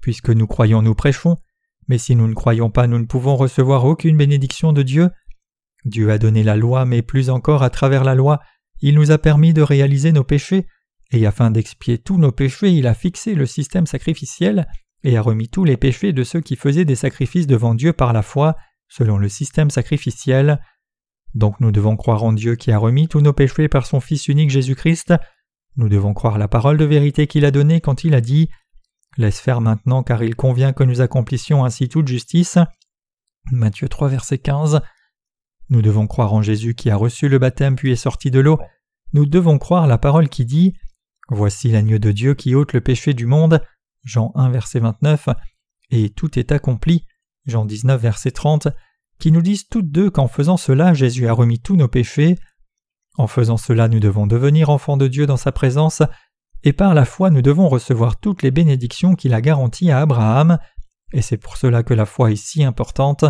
Puisque 0.00 0.30
nous 0.30 0.46
croyons, 0.46 0.82
nous 0.82 0.94
prêchons. 0.94 1.38
Mais 1.88 1.98
si 1.98 2.14
nous 2.16 2.28
ne 2.28 2.34
croyons 2.34 2.70
pas, 2.70 2.86
nous 2.86 2.98
ne 2.98 3.04
pouvons 3.04 3.36
recevoir 3.36 3.84
aucune 3.84 4.16
bénédiction 4.16 4.72
de 4.72 4.82
Dieu. 4.82 5.10
Dieu 5.84 6.10
a 6.10 6.18
donné 6.18 6.42
la 6.42 6.56
loi, 6.56 6.84
mais 6.84 7.02
plus 7.02 7.30
encore 7.30 7.62
à 7.62 7.70
travers 7.70 8.02
la 8.02 8.14
loi, 8.14 8.40
il 8.80 8.94
nous 8.94 9.10
a 9.10 9.18
permis 9.18 9.52
de 9.52 9.62
réaliser 9.62 10.12
nos 10.12 10.24
péchés, 10.24 10.66
et 11.12 11.26
afin 11.26 11.50
d'expier 11.50 11.98
tous 11.98 12.18
nos 12.18 12.32
péchés, 12.32 12.70
il 12.70 12.86
a 12.86 12.94
fixé 12.94 13.34
le 13.34 13.46
système 13.46 13.86
sacrificiel 13.86 14.66
et 15.04 15.16
a 15.16 15.22
remis 15.22 15.48
tous 15.48 15.64
les 15.64 15.76
péchés 15.76 16.12
de 16.12 16.24
ceux 16.24 16.40
qui 16.40 16.56
faisaient 16.56 16.84
des 16.84 16.96
sacrifices 16.96 17.46
devant 17.46 17.74
Dieu 17.74 17.92
par 17.92 18.12
la 18.12 18.22
foi, 18.22 18.56
selon 18.88 19.18
le 19.18 19.28
système 19.28 19.70
sacrificiel. 19.70 20.60
Donc 21.34 21.60
nous 21.60 21.70
devons 21.70 21.96
croire 21.96 22.24
en 22.24 22.32
Dieu 22.32 22.56
qui 22.56 22.72
a 22.72 22.78
remis 22.78 23.08
tous 23.08 23.20
nos 23.20 23.32
péchés 23.32 23.68
par 23.68 23.86
son 23.86 24.00
Fils 24.00 24.26
unique 24.28 24.50
Jésus-Christ, 24.50 25.14
nous 25.76 25.90
devons 25.90 26.14
croire 26.14 26.38
la 26.38 26.48
parole 26.48 26.78
de 26.78 26.86
vérité 26.86 27.26
qu'il 27.26 27.44
a 27.44 27.50
donnée 27.50 27.82
quand 27.82 28.02
il 28.04 28.14
a 28.14 28.22
dit 28.22 28.48
Laisse 29.18 29.40
faire 29.40 29.60
maintenant 29.60 30.02
car 30.02 30.22
il 30.22 30.34
convient 30.34 30.72
que 30.72 30.84
nous 30.84 31.02
accomplissions 31.02 31.64
ainsi 31.64 31.88
toute 31.88 32.08
justice. 32.08 32.58
Matthieu 33.52 33.88
3 33.88 34.08
verset 34.08 34.38
15. 34.38 34.80
Nous 35.68 35.82
devons 35.82 36.06
croire 36.06 36.32
en 36.32 36.40
Jésus 36.40 36.74
qui 36.74 36.90
a 36.90 36.96
reçu 36.96 37.28
le 37.28 37.38
baptême 37.38 37.76
puis 37.76 37.92
est 37.92 37.96
sorti 37.96 38.30
de 38.30 38.40
l'eau. 38.40 38.58
Nous 39.12 39.26
devons 39.26 39.58
croire 39.58 39.86
la 39.86 39.98
parole 39.98 40.28
qui 40.28 40.46
dit 40.46 40.74
Voici 41.28 41.70
l'agneau 41.70 41.98
de 41.98 42.12
Dieu 42.12 42.34
qui 42.34 42.54
ôte 42.54 42.72
le 42.72 42.80
péché 42.80 43.14
du 43.14 43.26
monde. 43.26 43.60
Jean 44.04 44.32
1 44.34 44.50
verset 44.50 44.80
29. 44.80 45.28
Et 45.90 46.10
tout 46.10 46.38
est 46.38 46.52
accompli. 46.52 47.04
Jean 47.46 47.64
19 47.64 48.00
verset 48.00 48.30
30. 48.30 48.68
Qui 49.18 49.32
nous 49.32 49.42
disent 49.42 49.68
toutes 49.68 49.90
deux 49.90 50.10
qu'en 50.10 50.28
faisant 50.28 50.56
cela 50.56 50.94
Jésus 50.94 51.26
a 51.26 51.32
remis 51.32 51.60
tous 51.60 51.76
nos 51.76 51.88
péchés. 51.88 52.36
En 53.16 53.26
faisant 53.26 53.56
cela, 53.56 53.88
nous 53.88 54.00
devons 54.00 54.26
devenir 54.26 54.68
enfants 54.68 54.96
de 54.96 55.08
Dieu 55.08 55.26
dans 55.26 55.38
sa 55.38 55.52
présence, 55.52 56.02
et 56.62 56.72
par 56.72 56.94
la 56.94 57.04
foi 57.04 57.30
nous 57.30 57.42
devons 57.42 57.68
recevoir 57.68 58.20
toutes 58.20 58.42
les 58.42 58.50
bénédictions 58.50 59.14
qu'il 59.14 59.32
a 59.32 59.40
garanties 59.40 59.90
à 59.90 60.00
Abraham, 60.00 60.58
et 61.12 61.22
c'est 61.22 61.38
pour 61.38 61.56
cela 61.56 61.82
que 61.82 61.94
la 61.94 62.04
foi 62.04 62.32
est 62.32 62.36
si 62.36 62.62
importante. 62.62 63.24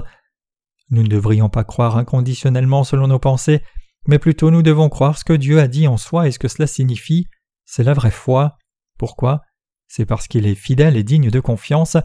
Nous 0.91 1.03
ne 1.03 1.09
devrions 1.09 1.49
pas 1.49 1.65
croire 1.65 1.97
inconditionnellement 1.97 2.83
selon 2.83 3.07
nos 3.07 3.19
pensées, 3.19 3.63
mais 4.09 4.19
plutôt 4.19 4.51
nous 4.51 4.63
devons 4.63 4.89
croire 4.89 5.19
ce 5.19 5.25
que 5.25 5.33
Dieu 5.33 5.61
a 5.61 5.69
dit 5.69 5.87
en 5.87 5.97
soi 5.97 6.27
et 6.27 6.33
ce 6.33 6.39
que 6.39 6.49
cela 6.49 6.67
signifie. 6.67 7.29
C'est 7.67 7.85
la 7.85 7.93
vraie 7.93 8.11
foi. 8.11 8.57
Pourquoi? 8.99 9.43
C'est 9.89 10.07
parce 10.07 10.27
qu'il 10.27 10.47
est 10.47 10.55
fidèle 10.55 10.97
et 10.97 11.05
digne 11.05 11.31
de 11.31 11.41
confiance, 11.41 11.97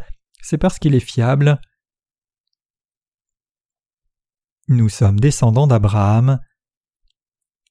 c'est 0.41 0.57
parce 0.57 0.77
qu'il 0.77 0.93
est 0.95 0.99
fiable. 0.99 1.59
Nous 4.67 4.89
sommes 4.89 5.19
descendants 5.19 5.67
d'Abraham. 5.67 6.39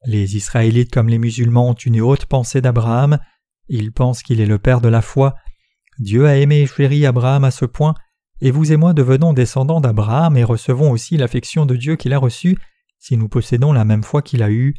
Les 0.05 0.37
Israélites 0.37 0.93
comme 0.93 1.09
les 1.09 1.19
musulmans 1.19 1.69
ont 1.69 1.75
une 1.75 2.01
haute 2.01 2.27
pensée 2.27 2.61
d'Abraham, 2.61 3.19
ils 3.69 3.93
pensent 3.93 4.23
qu'il 4.23 4.41
est 4.41 4.47
le 4.47 4.59
Père 4.59 4.81
de 4.81 4.89
la 4.89 5.03
foi. 5.03 5.35
Dieu 5.99 6.27
a 6.27 6.37
aimé 6.37 6.63
et 6.63 6.67
chéri 6.67 7.05
Abraham 7.07 7.45
à 7.45 7.51
ce 7.51 7.67
point, 7.67 7.95
et 8.41 8.51
vous 8.51 8.73
et 8.73 8.77
moi 8.77 8.95
devenons 8.95 9.33
descendants 9.33 9.81
d'Abraham 9.81 10.37
et 10.37 10.45
recevons 10.45 10.91
aussi 10.91 11.17
l'affection 11.17 11.67
de 11.67 11.77
Dieu 11.77 11.97
qu'il 11.97 12.15
a 12.15 12.19
reçue 12.19 12.57
si 12.99 13.17
nous 13.17 13.29
possédons 13.29 13.73
la 13.73 13.85
même 13.85 14.03
foi 14.03 14.23
qu'il 14.23 14.43
a 14.43 14.51
eue. 14.51 14.75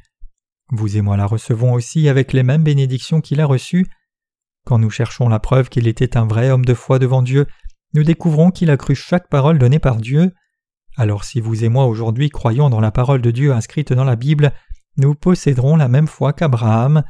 Vous 0.71 0.95
et 0.95 1.01
moi 1.01 1.17
la 1.17 1.25
recevons 1.25 1.73
aussi 1.73 2.07
avec 2.07 2.31
les 2.31 2.43
mêmes 2.43 2.63
bénédictions 2.63 3.19
qu'il 3.19 3.41
a 3.41 3.45
reçues. 3.45 3.87
Quand 4.65 4.79
nous 4.79 4.89
cherchons 4.89 5.27
la 5.27 5.39
preuve 5.39 5.69
qu'il 5.69 5.87
était 5.87 6.17
un 6.17 6.25
vrai 6.25 6.49
homme 6.49 6.63
de 6.63 6.73
foi 6.73 6.97
devant 6.97 7.21
Dieu, 7.21 7.45
nous 7.93 8.03
découvrons 8.03 8.51
qu'il 8.51 8.71
a 8.71 8.77
cru 8.77 8.95
chaque 8.95 9.27
parole 9.27 9.59
donnée 9.59 9.79
par 9.79 9.97
Dieu. 9.97 10.33
Alors 10.95 11.25
si 11.25 11.41
vous 11.41 11.65
et 11.65 11.69
moi 11.69 11.85
aujourd'hui 11.85 12.29
croyons 12.29 12.69
dans 12.69 12.79
la 12.79 12.91
parole 12.91 13.21
de 13.21 13.31
Dieu 13.31 13.53
inscrite 13.53 13.91
dans 13.91 14.05
la 14.05 14.15
Bible, 14.15 14.53
nous 14.95 15.13
posséderons 15.13 15.75
la 15.75 15.89
même 15.89 16.07
foi 16.07 16.31
qu'Abraham. 16.31 17.03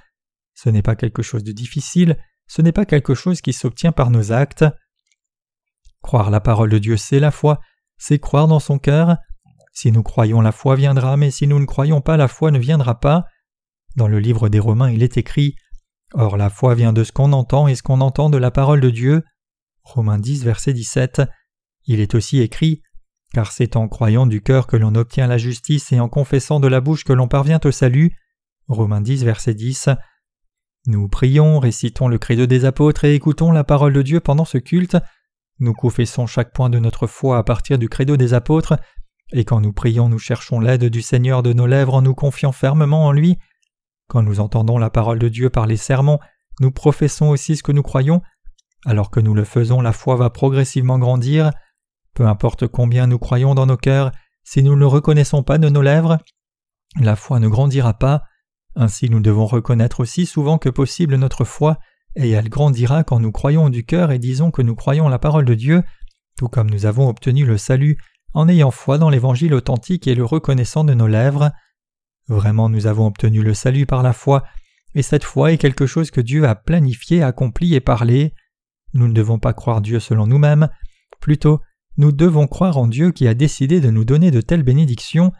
Ce 0.55 0.69
n'est 0.69 0.81
pas 0.81 0.95
quelque 0.95 1.21
chose 1.21 1.43
de 1.43 1.51
difficile, 1.51 2.17
ce 2.47 2.61
n'est 2.61 2.71
pas 2.71 2.85
quelque 2.85 3.13
chose 3.13 3.41
qui 3.41 3.53
s'obtient 3.53 3.91
par 3.91 4.09
nos 4.09 4.31
actes. 4.31 4.65
Croire 6.01 6.31
la 6.31 6.39
parole 6.39 6.69
de 6.69 6.79
Dieu, 6.79 6.97
c'est 6.97 7.19
la 7.19 7.31
foi, 7.31 7.59
c'est 7.97 8.17
croire 8.17 8.47
dans 8.47 8.59
son 8.59 8.79
cœur. 8.79 9.17
Si 9.71 9.91
nous 9.91 10.03
croyons, 10.03 10.41
la 10.41 10.51
foi 10.51 10.75
viendra, 10.75 11.15
mais 11.15 11.29
si 11.29 11.47
nous 11.47 11.59
ne 11.59 11.65
croyons 11.65 12.01
pas, 12.01 12.17
la 12.17 12.27
foi 12.27 12.49
ne 12.49 12.59
viendra 12.59 12.99
pas. 12.99 13.25
Dans 13.95 14.07
le 14.07 14.19
livre 14.19 14.49
des 14.49 14.59
Romains, 14.59 14.91
il 14.91 15.03
est 15.03 15.17
écrit 15.17 15.55
Or 16.13 16.37
la 16.37 16.49
foi 16.49 16.75
vient 16.75 16.93
de 16.93 17.03
ce 17.03 17.11
qu'on 17.11 17.33
entend 17.33 17.67
et 17.67 17.75
ce 17.75 17.83
qu'on 17.83 18.01
entend 18.01 18.29
de 18.29 18.37
la 18.37 18.51
parole 18.51 18.81
de 18.81 18.89
Dieu. 18.89 19.23
Romains 19.83 20.19
10, 20.19 20.43
verset 20.43 20.73
17. 20.73 21.21
Il 21.85 21.99
est 21.99 22.15
aussi 22.15 22.39
écrit 22.39 22.81
car 23.33 23.51
c'est 23.51 23.75
en 23.75 23.87
croyant 23.87 24.25
du 24.25 24.41
cœur 24.41 24.67
que 24.67 24.77
l'on 24.77 24.95
obtient 24.95 25.27
la 25.27 25.37
justice 25.37 25.91
et 25.91 25.99
en 25.99 26.09
confessant 26.09 26.59
de 26.59 26.67
la 26.67 26.81
bouche 26.81 27.03
que 27.03 27.13
l'on 27.13 27.27
parvient 27.27 27.59
au 27.63 27.71
salut. 27.71 28.11
Romains 28.67 29.01
10, 29.01 29.23
verset 29.23 29.53
10. 29.53 29.89
Nous 30.87 31.07
prions, 31.07 31.59
récitons 31.59 32.07
le 32.07 32.17
credo 32.17 32.45
des 32.45 32.65
apôtres 32.65 33.05
et 33.05 33.15
écoutons 33.15 33.51
la 33.51 33.63
parole 33.63 33.93
de 33.93 34.01
Dieu 34.01 34.19
pendant 34.19 34.45
ce 34.45 34.57
culte. 34.57 34.97
Nous 35.59 35.73
confessons 35.73 36.25
chaque 36.25 36.53
point 36.53 36.69
de 36.69 36.79
notre 36.79 37.07
foi 37.07 37.37
à 37.37 37.43
partir 37.43 37.77
du 37.77 37.87
credo 37.87 38.17
des 38.17 38.33
apôtres, 38.33 38.77
et 39.31 39.45
quand 39.45 39.61
nous 39.61 39.73
prions, 39.73 40.09
nous 40.09 40.19
cherchons 40.19 40.59
l'aide 40.59 40.85
du 40.85 41.01
Seigneur 41.01 41.43
de 41.43 41.53
nos 41.53 41.67
lèvres 41.67 41.93
en 41.93 42.01
nous 42.01 42.15
confiant 42.15 42.51
fermement 42.51 43.05
en 43.05 43.11
lui. 43.11 43.37
Quand 44.11 44.23
nous 44.23 44.41
entendons 44.41 44.77
la 44.77 44.89
parole 44.89 45.19
de 45.19 45.29
Dieu 45.29 45.49
par 45.49 45.67
les 45.67 45.77
sermons, 45.77 46.19
nous 46.59 46.69
professons 46.69 47.29
aussi 47.29 47.55
ce 47.55 47.63
que 47.63 47.71
nous 47.71 47.81
croyons. 47.81 48.21
Alors 48.85 49.09
que 49.09 49.21
nous 49.21 49.33
le 49.33 49.45
faisons, 49.45 49.79
la 49.79 49.93
foi 49.93 50.17
va 50.17 50.29
progressivement 50.29 50.99
grandir. 50.99 51.51
Peu 52.13 52.27
importe 52.27 52.67
combien 52.67 53.07
nous 53.07 53.19
croyons 53.19 53.55
dans 53.55 53.65
nos 53.65 53.77
cœurs, 53.77 54.11
si 54.43 54.63
nous 54.63 54.75
ne 54.75 54.81
le 54.81 54.87
reconnaissons 54.87 55.43
pas 55.43 55.59
de 55.59 55.69
nos 55.69 55.81
lèvres, 55.81 56.17
la 56.99 57.15
foi 57.15 57.39
ne 57.39 57.47
grandira 57.47 57.93
pas, 57.93 58.23
ainsi 58.75 59.09
nous 59.09 59.21
devons 59.21 59.45
reconnaître 59.45 60.01
aussi 60.01 60.25
souvent 60.25 60.57
que 60.57 60.67
possible 60.67 61.15
notre 61.15 61.45
foi, 61.45 61.77
et 62.17 62.31
elle 62.31 62.49
grandira 62.49 63.05
quand 63.05 63.21
nous 63.21 63.31
croyons 63.31 63.69
du 63.69 63.85
cœur 63.85 64.11
et 64.11 64.19
disons 64.19 64.51
que 64.51 64.61
nous 64.61 64.75
croyons 64.75 65.07
la 65.07 65.19
parole 65.19 65.45
de 65.45 65.55
Dieu, 65.55 65.83
tout 66.35 66.49
comme 66.49 66.69
nous 66.69 66.85
avons 66.85 67.07
obtenu 67.07 67.45
le 67.45 67.57
salut 67.57 67.97
en 68.33 68.49
ayant 68.49 68.71
foi 68.71 68.97
dans 68.97 69.09
l'Évangile 69.09 69.53
authentique 69.53 70.05
et 70.05 70.15
le 70.15 70.25
reconnaissant 70.25 70.83
de 70.83 70.93
nos 70.93 71.07
lèvres. 71.07 71.53
Vraiment 72.27 72.69
nous 72.69 72.87
avons 72.87 73.07
obtenu 73.07 73.41
le 73.41 73.53
salut 73.53 73.85
par 73.85 74.03
la 74.03 74.13
foi, 74.13 74.43
et 74.93 75.01
cette 75.01 75.23
foi 75.23 75.51
est 75.51 75.57
quelque 75.57 75.85
chose 75.85 76.11
que 76.11 76.21
Dieu 76.21 76.45
a 76.45 76.55
planifié, 76.55 77.23
accompli 77.23 77.75
et 77.75 77.79
parlé. 77.79 78.33
Nous 78.93 79.07
ne 79.07 79.13
devons 79.13 79.39
pas 79.39 79.53
croire 79.53 79.81
Dieu 79.81 79.99
selon 79.99 80.27
nous-mêmes, 80.27 80.69
plutôt 81.19 81.61
nous 81.97 82.11
devons 82.11 82.47
croire 82.47 82.77
en 82.77 82.87
Dieu 82.87 83.11
qui 83.11 83.27
a 83.27 83.33
décidé 83.33 83.81
de 83.81 83.89
nous 83.89 84.05
donner 84.05 84.31
de 84.31 84.41
telles 84.41 84.63
bénédictions. 84.63 85.31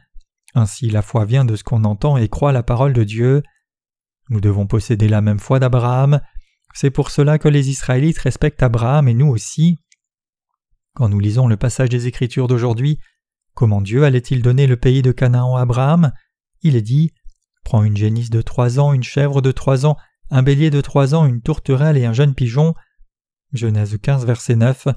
Ainsi 0.54 0.90
la 0.90 1.02
foi 1.02 1.26
vient 1.26 1.46
de 1.46 1.56
ce 1.56 1.64
qu'on 1.64 1.84
entend 1.86 2.18
et 2.18 2.28
croit 2.28 2.52
la 2.52 2.64
parole 2.64 2.94
de 2.94 3.04
Dieu. 3.04 3.42
Nous 4.30 4.42
devons 4.42 4.68
posséder 4.68 5.08
la 5.08 5.22
même 5.22 5.40
foi 5.40 5.60
d'Abraham. 5.60 6.22
C'est 6.74 6.90
pour 6.90 7.10
cela 7.10 7.38
que 7.38 7.48
les 7.48 7.70
Israélites 7.70 8.20
respectent 8.20 8.64
Abraham 8.64 9.08
et 9.08 9.14
nous 9.14 9.28
aussi. 9.28 9.80
Quand 10.94 11.08
nous 11.08 11.20
lisons 11.20 11.48
le 11.48 11.58
passage 11.58 11.90
des 11.90 12.08
Écritures 12.08 12.48
d'aujourd'hui, 12.48 13.00
comment 13.54 13.82
Dieu 13.82 14.04
allait-il 14.04 14.42
donner 14.42 14.68
le 14.68 14.78
pays 14.78 15.02
de 15.02 15.12
Canaan 15.12 15.56
à 15.56 15.62
Abraham? 15.62 16.12
Il 16.62 16.76
est 16.76 16.82
dit 16.82 17.12
Prends 17.64 17.84
une 17.84 17.98
génisse 17.98 18.30
de 18.30 18.42
trois 18.42 18.80
ans, 18.80 18.94
une 18.94 19.04
chèvre 19.04 19.42
de 19.42 19.52
trois 19.52 19.86
ans, 19.86 19.98
un 20.30 20.44
bélier 20.44 20.70
de 20.70 20.82
trois 20.82 21.14
ans, 21.16 21.26
une 21.26 21.42
tourterelle 21.42 21.98
et 21.98 22.06
un 22.06 22.14
jeune 22.14 22.34
pigeon. 22.34 22.74
Genèse 23.54 23.98
15, 24.02 24.26
verset 24.26 24.56
9. 24.56 24.88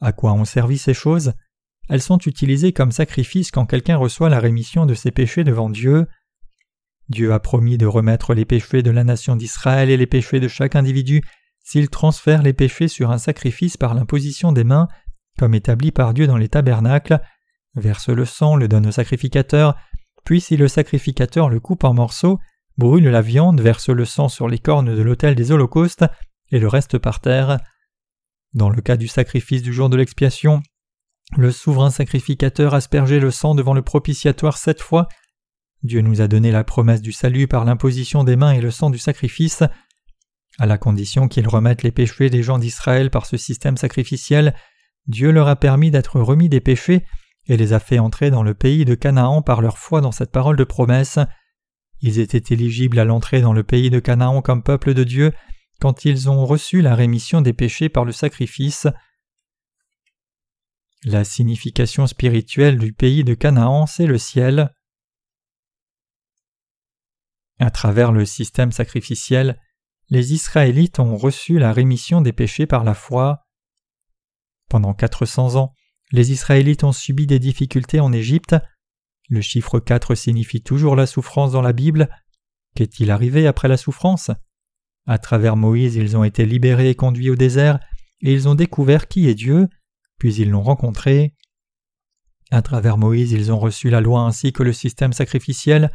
À 0.00 0.12
quoi 0.12 0.32
ont 0.32 0.44
servi 0.44 0.78
ces 0.78 0.94
choses? 0.94 1.34
Elles 1.88 2.02
sont 2.02 2.18
utilisées 2.18 2.72
comme 2.72 2.92
sacrifice 2.92 3.50
quand 3.50 3.66
quelqu'un 3.66 3.96
reçoit 3.96 4.30
la 4.30 4.40
rémission 4.40 4.86
de 4.86 4.94
ses 4.94 5.10
péchés 5.10 5.44
devant 5.44 5.70
Dieu. 5.70 6.06
Dieu 7.08 7.32
a 7.32 7.40
promis 7.40 7.76
de 7.76 7.86
remettre 7.86 8.34
les 8.34 8.44
péchés 8.44 8.82
de 8.82 8.90
la 8.90 9.04
nation 9.04 9.36
d'Israël 9.36 9.90
et 9.90 9.96
les 9.96 10.06
péchés 10.06 10.40
de 10.40 10.48
chaque 10.48 10.76
individu 10.76 11.22
s'il 11.64 11.88
transfère 11.88 12.42
les 12.42 12.52
péchés 12.52 12.88
sur 12.88 13.10
un 13.10 13.18
sacrifice 13.18 13.76
par 13.76 13.94
l'imposition 13.94 14.52
des 14.52 14.64
mains, 14.64 14.88
comme 15.38 15.54
établi 15.54 15.92
par 15.92 16.14
Dieu 16.14 16.26
dans 16.26 16.36
les 16.36 16.48
tabernacles, 16.48 17.20
verse 17.74 18.08
le 18.08 18.24
sang, 18.24 18.56
le 18.56 18.68
donne 18.68 18.86
au 18.86 18.92
sacrificateur, 18.92 19.76
puis 20.24 20.40
si 20.40 20.56
le 20.56 20.68
sacrificateur 20.68 21.48
le 21.48 21.60
coupe 21.60 21.84
en 21.84 21.94
morceaux, 21.94 22.38
brûle 22.78 23.08
la 23.08 23.22
viande, 23.22 23.60
verse 23.60 23.88
le 23.88 24.04
sang 24.04 24.28
sur 24.28 24.48
les 24.48 24.58
cornes 24.58 24.94
de 24.94 25.02
l'autel 25.02 25.34
des 25.34 25.52
holocaustes, 25.52 26.04
et 26.50 26.58
le 26.58 26.68
reste 26.68 26.98
par 26.98 27.20
terre. 27.20 27.58
Dans 28.54 28.70
le 28.70 28.82
cas 28.82 28.96
du 28.96 29.08
sacrifice 29.08 29.62
du 29.62 29.72
jour 29.72 29.88
de 29.88 29.96
l'expiation, 29.96 30.62
le 31.36 31.50
souverain 31.50 31.90
sacrificateur 31.90 32.74
aspergeait 32.74 33.20
le 33.20 33.30
sang 33.30 33.54
devant 33.54 33.74
le 33.74 33.82
propitiatoire 33.82 34.58
sept 34.58 34.82
fois. 34.82 35.08
Dieu 35.82 36.02
nous 36.02 36.20
a 36.20 36.28
donné 36.28 36.52
la 36.52 36.62
promesse 36.62 37.00
du 37.00 37.12
salut 37.12 37.48
par 37.48 37.64
l'imposition 37.64 38.22
des 38.22 38.36
mains 38.36 38.52
et 38.52 38.60
le 38.60 38.70
sang 38.70 38.90
du 38.90 38.98
sacrifice. 38.98 39.62
À 40.58 40.66
la 40.66 40.76
condition 40.76 41.28
qu'il 41.28 41.48
remette 41.48 41.82
les 41.82 41.90
péchés 41.90 42.28
des 42.28 42.42
gens 42.42 42.58
d'Israël 42.58 43.10
par 43.10 43.24
ce 43.24 43.38
système 43.38 43.78
sacrificiel, 43.78 44.54
Dieu 45.06 45.32
leur 45.32 45.48
a 45.48 45.56
permis 45.56 45.90
d'être 45.90 46.20
remis 46.20 46.50
des 46.50 46.60
péchés 46.60 47.04
et 47.48 47.56
les 47.56 47.72
a 47.72 47.80
fait 47.80 47.98
entrer 47.98 48.30
dans 48.30 48.42
le 48.42 48.54
pays 48.54 48.84
de 48.84 48.94
Canaan 48.94 49.42
par 49.42 49.60
leur 49.60 49.78
foi 49.78 50.00
dans 50.00 50.12
cette 50.12 50.30
parole 50.30 50.56
de 50.56 50.64
promesse. 50.64 51.18
Ils 52.00 52.18
étaient 52.18 52.54
éligibles 52.54 52.98
à 52.98 53.04
l'entrée 53.04 53.40
dans 53.40 53.52
le 53.52 53.64
pays 53.64 53.90
de 53.90 54.00
Canaan 54.00 54.42
comme 54.42 54.62
peuple 54.62 54.94
de 54.94 55.04
Dieu 55.04 55.32
quand 55.80 56.04
ils 56.04 56.30
ont 56.30 56.46
reçu 56.46 56.80
la 56.80 56.94
rémission 56.94 57.40
des 57.40 57.52
péchés 57.52 57.88
par 57.88 58.04
le 58.04 58.12
sacrifice. 58.12 58.86
La 61.04 61.24
signification 61.24 62.06
spirituelle 62.06 62.78
du 62.78 62.92
pays 62.92 63.24
de 63.24 63.34
Canaan, 63.34 63.86
c'est 63.86 64.06
le 64.06 64.18
ciel. 64.18 64.72
À 67.58 67.70
travers 67.70 68.12
le 68.12 68.24
système 68.24 68.70
sacrificiel, 68.70 69.60
les 70.08 70.32
Israélites 70.32 71.00
ont 71.00 71.16
reçu 71.16 71.58
la 71.58 71.72
rémission 71.72 72.20
des 72.20 72.32
péchés 72.32 72.66
par 72.66 72.84
la 72.84 72.94
foi. 72.94 73.44
Pendant 74.68 74.94
quatre 74.94 75.26
cents 75.26 75.56
ans, 75.56 75.74
les 76.12 76.30
Israélites 76.30 76.84
ont 76.84 76.92
subi 76.92 77.26
des 77.26 77.38
difficultés 77.38 78.00
en 78.00 78.12
Égypte. 78.12 78.54
Le 79.28 79.40
chiffre 79.40 79.80
4 79.80 80.14
signifie 80.14 80.62
toujours 80.62 80.94
la 80.94 81.06
souffrance 81.06 81.52
dans 81.52 81.62
la 81.62 81.72
Bible. 81.72 82.08
Qu'est-il 82.74 83.10
arrivé 83.10 83.46
après 83.46 83.68
la 83.68 83.76
souffrance? 83.78 84.30
À 85.06 85.18
travers 85.18 85.56
Moïse, 85.56 85.96
ils 85.96 86.16
ont 86.16 86.24
été 86.24 86.44
libérés 86.44 86.90
et 86.90 86.94
conduits 86.94 87.30
au 87.30 87.36
désert, 87.36 87.80
et 88.20 88.32
ils 88.32 88.48
ont 88.48 88.54
découvert 88.54 89.08
qui 89.08 89.28
est 89.28 89.34
Dieu, 89.34 89.68
puis 90.18 90.34
ils 90.34 90.50
l'ont 90.50 90.62
rencontré. 90.62 91.34
À 92.50 92.62
travers 92.62 92.98
Moïse, 92.98 93.32
ils 93.32 93.50
ont 93.50 93.58
reçu 93.58 93.88
la 93.88 94.00
loi 94.00 94.20
ainsi 94.20 94.52
que 94.52 94.62
le 94.62 94.72
système 94.72 95.14
sacrificiel. 95.14 95.90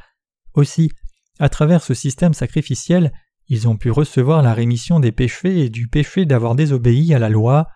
Aussi, 0.54 0.92
à 1.40 1.50
travers 1.50 1.84
ce 1.84 1.94
système 1.94 2.34
sacrificiel, 2.34 3.14
ils 3.48 3.68
ont 3.68 3.78
pu 3.78 3.92
recevoir 3.92 4.42
la 4.42 4.54
rémission 4.54 5.00
des 5.00 5.12
péchés 5.12 5.60
et 5.60 5.70
du 5.70 5.88
péché 5.88 6.26
d'avoir 6.26 6.56
désobéi 6.56 7.14
à 7.14 7.20
la 7.20 7.30
loi. 7.30 7.68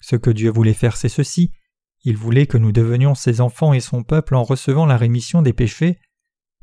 Ce 0.00 0.16
que 0.16 0.30
Dieu 0.30 0.50
voulait 0.50 0.74
faire, 0.74 0.96
c'est 0.96 1.08
ceci. 1.08 1.52
Il 2.04 2.16
voulait 2.16 2.46
que 2.46 2.58
nous 2.58 2.72
devenions 2.72 3.14
ses 3.14 3.40
enfants 3.40 3.72
et 3.72 3.80
son 3.80 4.02
peuple 4.02 4.34
en 4.34 4.44
recevant 4.44 4.86
la 4.86 4.96
rémission 4.96 5.42
des 5.42 5.52
péchés. 5.52 5.98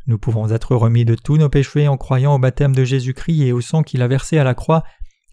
Nous 0.08 0.18
pouvons 0.18 0.50
être 0.52 0.76
remis 0.76 1.04
de 1.04 1.16
tous 1.16 1.38
nos 1.38 1.50
péchés 1.50 1.88
en 1.88 1.98
croyant 1.98 2.36
au 2.36 2.40
baptême 2.40 2.76
de 2.76 2.84
Jésus-Christ 2.84 3.42
et 3.42 3.52
au 3.52 3.62
sang 3.62 3.84
qu'il 3.84 4.02
a 4.02 4.08
versé 4.08 4.38
à 4.38 4.44
la 4.44 4.54
croix, 4.54 4.84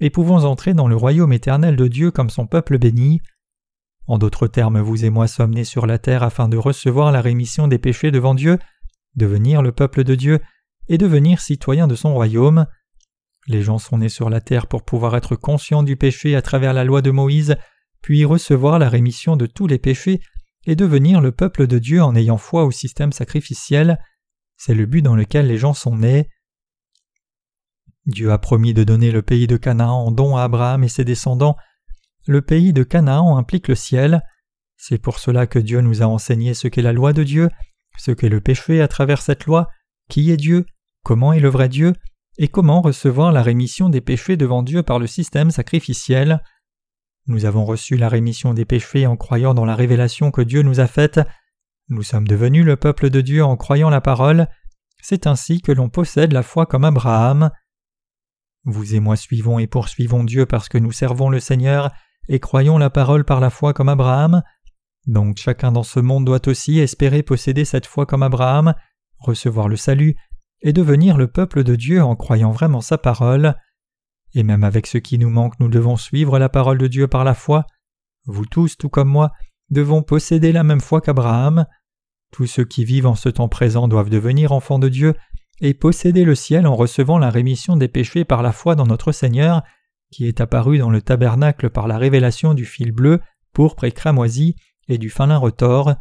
et 0.01 0.11
pouvons 0.11 0.45
entrer 0.45 0.75
dans 0.75 0.89
le 0.89 0.97
royaume 0.97 1.33
éternel 1.33 1.77
de 1.77 1.87
Dieu 1.87 2.11
comme 2.11 2.31
son 2.31 2.47
peuple 2.47 2.79
béni. 2.79 3.21
En 4.07 4.19
d'autres 4.19 4.49
termes, 4.49 4.81
vous 4.81 5.05
et 5.05 5.11
moi 5.11 5.29
sommes 5.29 5.55
nés 5.55 5.65
sur 5.65 5.87
la 5.87 5.99
terre 5.99 6.23
afin 6.23 6.49
de 6.49 6.57
recevoir 6.57 7.13
la 7.13 7.21
rémission 7.21 7.69
des 7.69 7.79
péchés 7.79 8.11
devant 8.11 8.35
Dieu, 8.35 8.59
devenir 9.15 9.63
le 9.63 9.73
peuple 9.73 10.05
de 10.05 10.15
Dieu 10.15 10.41
et 10.89 10.99
devenir 10.99 11.41
citoyens 11.41 11.87
de 11.87 11.95
son 11.95 12.13
royaume. 12.13 12.67
Les 13.47 13.63
gens 13.63 13.79
sont 13.79 13.99
nés 13.99 14.09
sur 14.09 14.31
la 14.31 14.41
terre 14.41 14.67
pour 14.67 14.85
pouvoir 14.85 15.17
être 15.17 15.37
conscients 15.37 15.83
du 15.83 15.97
péché 15.97 16.35
à 16.35 16.43
travers 16.43 16.73
la 16.73 16.85
loi 16.85 17.03
de 17.03 17.11
Moïse 17.11 17.57
puis 18.03 18.25
recevoir 18.25 18.79
la 18.79 18.89
rémission 18.89 19.37
de 19.37 19.47
tous 19.47 19.67
les 19.67 19.79
péchés 19.79 20.21
et 20.67 20.77
devenir 20.77 21.21
le 21.21 21.33
peuple 21.33 21.67
de 21.67 21.79
Dieu 21.79 22.03
en 22.03 22.15
ayant 22.15 22.37
foi 22.37 22.65
au 22.65 22.71
système 22.71 23.13
sacrificiel. 23.13 23.99
C'est 24.57 24.75
le 24.75 24.87
but 24.87 25.03
dans 25.03 25.17
lequel 25.17 25.47
les 25.47 25.59
gens 25.59 25.75
sont 25.75 25.97
nés. 25.97 26.29
Dieu 28.07 28.33
a 28.33 28.39
promis 28.39 28.75
de 28.75 28.85
donner 28.85 29.13
le 29.13 29.23
pays 29.23 29.47
de 29.47 29.57
Canaan 29.57 30.07
en 30.07 30.11
don 30.11 30.37
à 30.37 30.43
Abraham 30.43 30.85
et 30.85 30.89
ses 30.89 31.05
descendants. 31.05 31.57
Le 32.27 32.43
pays 32.43 32.73
de 32.73 32.83
Canaan 32.83 33.37
implique 33.37 33.69
le 33.69 33.75
ciel. 33.75 34.23
C'est 34.77 34.99
pour 34.99 35.19
cela 35.19 35.47
que 35.47 35.61
Dieu 35.61 35.81
nous 35.81 36.03
a 36.03 36.07
enseigné 36.07 36.55
ce 36.55 36.67
qu'est 36.69 36.83
la 36.83 36.93
loi 36.93 37.13
de 37.13 37.23
Dieu, 37.23 37.49
ce 37.99 38.11
qu'est 38.11 38.29
le 38.29 38.41
péché 38.41 38.81
à 38.81 38.89
travers 38.89 39.23
cette 39.23 39.47
loi, 39.47 39.69
qui 40.09 40.31
est 40.31 40.37
Dieu, 40.37 40.67
comment 41.05 41.33
est 41.33 41.41
le 41.41 41.49
vrai 41.49 41.69
Dieu, 41.69 41.93
et 42.39 42.49
comment 42.49 42.81
recevoir 42.81 43.31
la 43.31 43.43
rémission 43.43 43.89
des 43.89 44.01
péchés 44.01 44.37
devant 44.37 44.63
Dieu 44.63 44.83
par 44.83 44.99
le 44.99 45.07
système 45.07 45.51
sacrificiel. 45.51 46.43
Nous 47.27 47.45
avons 47.45 47.65
reçu 47.65 47.97
la 47.97 48.09
rémission 48.09 48.53
des 48.53 48.65
péchés 48.65 49.07
en 49.07 49.17
croyant 49.17 49.55
dans 49.55 49.65
la 49.65 49.77
révélation 49.77 50.31
que 50.31 50.43
Dieu 50.43 50.63
nous 50.63 50.81
a 50.81 50.87
faite. 50.87 51.21
Nous 51.89 52.03
sommes 52.03 52.27
devenus 52.27 52.65
le 52.65 52.77
peuple 52.77 53.11
de 53.11 53.21
Dieu 53.21 53.45
en 53.45 53.57
croyant 53.57 53.91
la 53.91 54.01
parole. 54.01 54.49
C'est 55.01 55.27
ainsi 55.27 55.61
que 55.61 55.73
l'on 55.73 55.89
possède 55.89 56.33
la 56.33 56.43
foi 56.43 56.67
comme 56.67 56.85
Abraham. 56.85 57.51
Vous 58.65 58.95
et 58.95 59.01
moi 59.01 59.17
suivons 59.17 59.59
et 59.59 59.67
poursuivons 59.67 60.25
Dieu 60.25 60.47
parce 60.47 60.69
que 60.69 60.79
nous 60.79 60.93
servons 60.93 61.29
le 61.29 61.41
Seigneur 61.41 61.93
et 62.29 62.41
croyons 62.41 62.79
la 62.79 62.91
parole 62.91 63.25
par 63.25 63.41
la 63.41 63.51
foi 63.51 63.73
comme 63.73 63.89
Abraham. 63.89 64.43
Donc 65.07 65.37
chacun 65.39 65.73
dans 65.73 65.83
ce 65.83 66.01
monde 66.01 66.25
doit 66.25 66.47
aussi 66.49 66.79
espérer 66.79 67.23
posséder 67.23 67.65
cette 67.65 67.87
foi 67.87 68.07
comme 68.07 68.23
Abraham, 68.23 68.75
recevoir 69.19 69.69
le 69.69 69.77
salut 69.77 70.17
et 70.61 70.73
devenir 70.73 71.17
le 71.17 71.27
peuple 71.27 71.65
de 71.65 71.75
Dieu 71.75 72.03
en 72.03 72.15
croyant 72.15 72.53
vraiment 72.53 72.81
sa 72.81 72.99
parole. 72.99 73.57
Et 74.35 74.43
même 74.43 74.65
avec 74.65 74.87
ce 74.87 74.99
qui 74.99 75.19
nous 75.19 75.31
manque, 75.31 75.59
nous 75.61 75.69
devons 75.69 75.97
suivre 75.97 76.39
la 76.39 76.49
parole 76.49 76.79
de 76.79 76.87
Dieu 76.87 77.07
par 77.07 77.25
la 77.25 77.35
foi. 77.35 77.67
Vous 78.25 78.47
tous, 78.47 78.77
tout 78.77 78.89
comme 78.89 79.09
moi, 79.09 79.33
devons 79.71 80.03
posséder 80.03 80.53
la 80.53 80.63
même 80.63 80.81
foi 80.81 81.01
qu'Abraham. 81.01 81.67
Tous 82.31 82.47
ceux 82.47 82.65
qui 82.65 82.85
vivent 82.85 83.07
en 83.07 83.15
ce 83.15 83.29
temps 83.29 83.49
présent 83.49 83.89
doivent 83.89 84.11
devenir 84.11 84.53
enfants 84.53 84.79
de 84.79 84.89
Dieu 84.89 85.15
et 85.61 85.75
posséder 85.75 86.25
le 86.25 86.35
ciel 86.35 86.67
en 86.67 86.75
recevant 86.75 87.19
la 87.19 87.31
rémission 87.31 87.77
des 87.77 87.89
péchés 87.89 88.25
par 88.25 88.43
la 88.43 88.53
foi 88.53 88.75
dans 88.75 88.87
notre 88.87 89.13
Seigneur, 89.13 89.63
qui 90.11 90.27
est 90.27 90.41
apparu 90.41 90.79
dans 90.79 90.91
le 90.91 91.03
tabernacle 91.03 91.71
par 91.71 91.87
la 91.87 91.99
révélation 91.99 92.55
du 92.55 92.65
fil 92.65 92.93
bleu, 92.93 93.21
pourpre 93.53 93.85
et 93.85 93.93
cramoisi, 93.93 94.57
et 94.89 94.99
du 94.99 95.11
fin 95.11 95.27
lin 95.27 95.39
retors. 95.39 95.95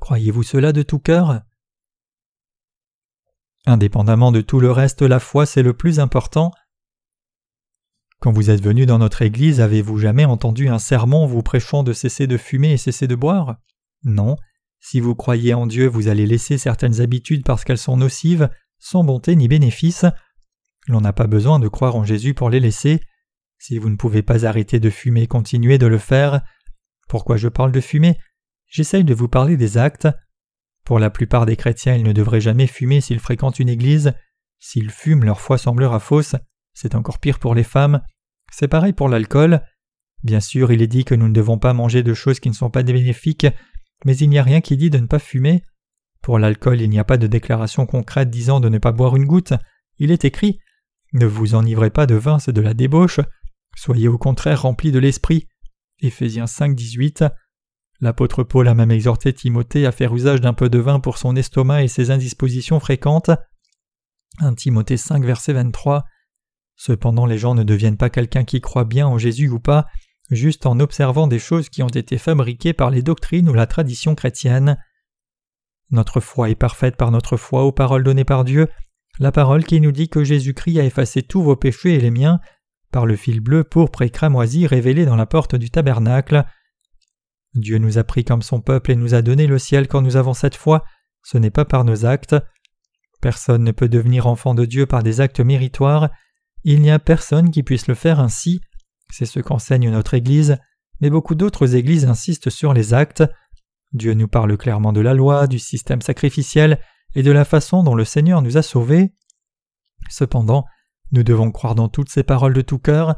Croyez-vous 0.00 0.42
cela 0.42 0.72
de 0.72 0.82
tout 0.82 0.98
cœur? 0.98 1.42
Indépendamment 3.66 4.32
de 4.32 4.40
tout 4.40 4.60
le 4.60 4.70
reste, 4.70 5.02
la 5.02 5.20
foi 5.20 5.44
c'est 5.44 5.62
le 5.62 5.74
plus 5.74 6.00
important. 6.00 6.52
Quand 8.20 8.32
vous 8.32 8.50
êtes 8.50 8.62
venu 8.62 8.84
dans 8.84 8.98
notre 8.98 9.22
Église, 9.22 9.62
avez-vous 9.62 9.96
jamais 9.96 10.26
entendu 10.26 10.68
un 10.68 10.78
sermon 10.78 11.24
vous 11.24 11.42
prêchant 11.42 11.82
de 11.82 11.94
cesser 11.94 12.26
de 12.26 12.36
fumer 12.36 12.72
et 12.72 12.76
cesser 12.76 13.06
de 13.06 13.14
boire? 13.14 13.56
Non. 14.04 14.36
Si 14.78 15.00
vous 15.00 15.14
croyez 15.14 15.54
en 15.54 15.66
Dieu, 15.66 15.86
vous 15.86 16.08
allez 16.08 16.26
laisser 16.26 16.58
certaines 16.58 17.00
habitudes 17.00 17.44
parce 17.44 17.64
qu'elles 17.64 17.78
sont 17.78 17.96
nocives, 17.96 18.50
sans 18.78 19.04
bonté 19.04 19.36
ni 19.36 19.48
bénéfice. 19.48 20.04
L'on 20.86 21.00
n'a 21.00 21.14
pas 21.14 21.26
besoin 21.26 21.58
de 21.58 21.68
croire 21.68 21.96
en 21.96 22.04
Jésus 22.04 22.34
pour 22.34 22.50
les 22.50 22.60
laisser. 22.60 23.00
Si 23.58 23.78
vous 23.78 23.88
ne 23.88 23.96
pouvez 23.96 24.22
pas 24.22 24.44
arrêter 24.44 24.80
de 24.80 24.90
fumer, 24.90 25.26
continuez 25.26 25.78
de 25.78 25.86
le 25.86 25.98
faire. 25.98 26.42
Pourquoi 27.08 27.38
je 27.38 27.48
parle 27.48 27.72
de 27.72 27.80
fumer? 27.80 28.18
J'essaye 28.66 29.04
de 29.04 29.14
vous 29.14 29.28
parler 29.28 29.56
des 29.56 29.78
actes. 29.78 30.08
Pour 30.84 30.98
la 30.98 31.08
plupart 31.08 31.46
des 31.46 31.56
chrétiens, 31.56 31.94
ils 31.94 32.04
ne 32.04 32.12
devraient 32.12 32.40
jamais 32.42 32.66
fumer 32.66 33.00
s'ils 33.00 33.18
fréquentent 33.18 33.60
une 33.60 33.70
église. 33.70 34.12
S'ils 34.58 34.90
fument, 34.90 35.24
leur 35.24 35.40
foi 35.40 35.56
semblera 35.56 36.00
fausse. 36.00 36.36
C'est 36.74 36.94
encore 36.94 37.18
pire 37.18 37.38
pour 37.38 37.54
les 37.54 37.64
femmes. 37.64 38.02
C'est 38.52 38.68
pareil 38.68 38.92
pour 38.92 39.08
l'alcool. 39.08 39.62
Bien 40.22 40.40
sûr, 40.40 40.72
il 40.72 40.82
est 40.82 40.86
dit 40.86 41.04
que 41.04 41.14
nous 41.14 41.28
ne 41.28 41.34
devons 41.34 41.58
pas 41.58 41.72
manger 41.72 42.02
de 42.02 42.14
choses 42.14 42.40
qui 42.40 42.50
ne 42.50 42.54
sont 42.54 42.70
pas 42.70 42.82
bénéfiques, 42.82 43.46
mais 44.04 44.16
il 44.16 44.28
n'y 44.28 44.38
a 44.38 44.42
rien 44.42 44.60
qui 44.60 44.76
dit 44.76 44.90
de 44.90 44.98
ne 44.98 45.06
pas 45.06 45.18
fumer. 45.18 45.62
Pour 46.22 46.38
l'alcool, 46.38 46.80
il 46.80 46.90
n'y 46.90 46.98
a 46.98 47.04
pas 47.04 47.16
de 47.16 47.26
déclaration 47.26 47.86
concrète 47.86 48.30
disant 48.30 48.60
de 48.60 48.68
ne 48.68 48.78
pas 48.78 48.92
boire 48.92 49.16
une 49.16 49.24
goutte. 49.24 49.54
Il 49.98 50.10
est 50.10 50.24
écrit 50.24 50.60
Ne 51.12 51.26
vous 51.26 51.54
enivrez 51.54 51.90
pas 51.90 52.06
de 52.06 52.14
vin, 52.14 52.38
c'est 52.38 52.52
de 52.52 52.60
la 52.60 52.74
débauche. 52.74 53.20
Soyez 53.76 54.08
au 54.08 54.18
contraire 54.18 54.62
remplis 54.62 54.92
de 54.92 54.98
l'esprit. 54.98 55.48
Éphésiens 56.00 56.46
5, 56.46 56.74
18. 56.74 57.24
L'apôtre 58.00 58.42
Paul 58.44 58.68
a 58.68 58.74
même 58.74 58.90
exhorté 58.90 59.32
Timothée 59.32 59.86
à 59.86 59.92
faire 59.92 60.14
usage 60.14 60.40
d'un 60.40 60.54
peu 60.54 60.68
de 60.70 60.78
vin 60.78 61.00
pour 61.00 61.18
son 61.18 61.36
estomac 61.36 61.84
et 61.84 61.88
ses 61.88 62.10
indispositions 62.10 62.80
fréquentes. 62.80 63.30
1 64.38 64.54
Timothée 64.54 64.96
5, 64.96 65.24
verset 65.24 65.52
23. 65.52 66.04
Cependant, 66.82 67.26
les 67.26 67.36
gens 67.36 67.54
ne 67.54 67.62
deviennent 67.62 67.98
pas 67.98 68.08
quelqu'un 68.08 68.44
qui 68.44 68.62
croit 68.62 68.86
bien 68.86 69.06
en 69.06 69.18
Jésus 69.18 69.50
ou 69.50 69.60
pas, 69.60 69.84
juste 70.30 70.64
en 70.64 70.80
observant 70.80 71.26
des 71.26 71.38
choses 71.38 71.68
qui 71.68 71.82
ont 71.82 71.88
été 71.88 72.16
fabriquées 72.16 72.72
par 72.72 72.88
les 72.88 73.02
doctrines 73.02 73.50
ou 73.50 73.52
la 73.52 73.66
tradition 73.66 74.14
chrétienne. 74.14 74.82
Notre 75.90 76.20
foi 76.20 76.48
est 76.48 76.54
parfaite 76.54 76.96
par 76.96 77.10
notre 77.10 77.36
foi 77.36 77.64
aux 77.64 77.72
paroles 77.72 78.02
données 78.02 78.24
par 78.24 78.46
Dieu, 78.46 78.66
la 79.18 79.30
parole 79.30 79.64
qui 79.64 79.78
nous 79.78 79.92
dit 79.92 80.08
que 80.08 80.24
Jésus-Christ 80.24 80.80
a 80.80 80.84
effacé 80.86 81.22
tous 81.22 81.42
vos 81.42 81.54
péchés 81.54 81.96
et 81.96 82.00
les 82.00 82.10
miens, 82.10 82.40
par 82.90 83.04
le 83.04 83.14
fil 83.14 83.40
bleu, 83.40 83.62
pourpre 83.62 84.00
et 84.00 84.08
cramoisi 84.08 84.66
révélé 84.66 85.04
dans 85.04 85.16
la 85.16 85.26
porte 85.26 85.56
du 85.56 85.68
tabernacle. 85.68 86.46
Dieu 87.52 87.76
nous 87.76 87.98
a 87.98 88.04
pris 88.04 88.24
comme 88.24 88.40
son 88.40 88.62
peuple 88.62 88.92
et 88.92 88.96
nous 88.96 89.12
a 89.12 89.20
donné 89.20 89.46
le 89.46 89.58
ciel 89.58 89.86
quand 89.86 90.00
nous 90.00 90.16
avons 90.16 90.32
cette 90.32 90.56
foi, 90.56 90.84
ce 91.22 91.36
n'est 91.36 91.50
pas 91.50 91.66
par 91.66 91.84
nos 91.84 92.06
actes. 92.06 92.36
Personne 93.20 93.64
ne 93.64 93.72
peut 93.72 93.90
devenir 93.90 94.26
enfant 94.26 94.54
de 94.54 94.64
Dieu 94.64 94.86
par 94.86 95.02
des 95.02 95.20
actes 95.20 95.40
méritoires, 95.40 96.08
il 96.64 96.82
n'y 96.82 96.90
a 96.90 96.98
personne 96.98 97.50
qui 97.50 97.62
puisse 97.62 97.86
le 97.86 97.94
faire 97.94 98.20
ainsi, 98.20 98.60
c'est 99.10 99.26
ce 99.26 99.40
qu'enseigne 99.40 99.90
notre 99.90 100.14
Église, 100.14 100.58
mais 101.00 101.10
beaucoup 101.10 101.34
d'autres 101.34 101.74
églises 101.74 102.04
insistent 102.04 102.50
sur 102.50 102.74
les 102.74 102.94
actes. 102.94 103.24
Dieu 103.92 104.14
nous 104.14 104.28
parle 104.28 104.56
clairement 104.56 104.92
de 104.92 105.00
la 105.00 105.14
loi, 105.14 105.46
du 105.46 105.58
système 105.58 106.02
sacrificiel 106.02 106.78
et 107.14 107.22
de 107.22 107.32
la 107.32 107.44
façon 107.44 107.82
dont 107.82 107.94
le 107.94 108.04
Seigneur 108.04 108.42
nous 108.42 108.56
a 108.56 108.62
sauvés. 108.62 109.14
Cependant, 110.10 110.64
nous 111.12 111.22
devons 111.22 111.50
croire 111.50 111.74
dans 111.74 111.88
toutes 111.88 112.10
ces 112.10 112.22
paroles 112.22 112.54
de 112.54 112.60
tout 112.60 112.78
cœur, 112.78 113.16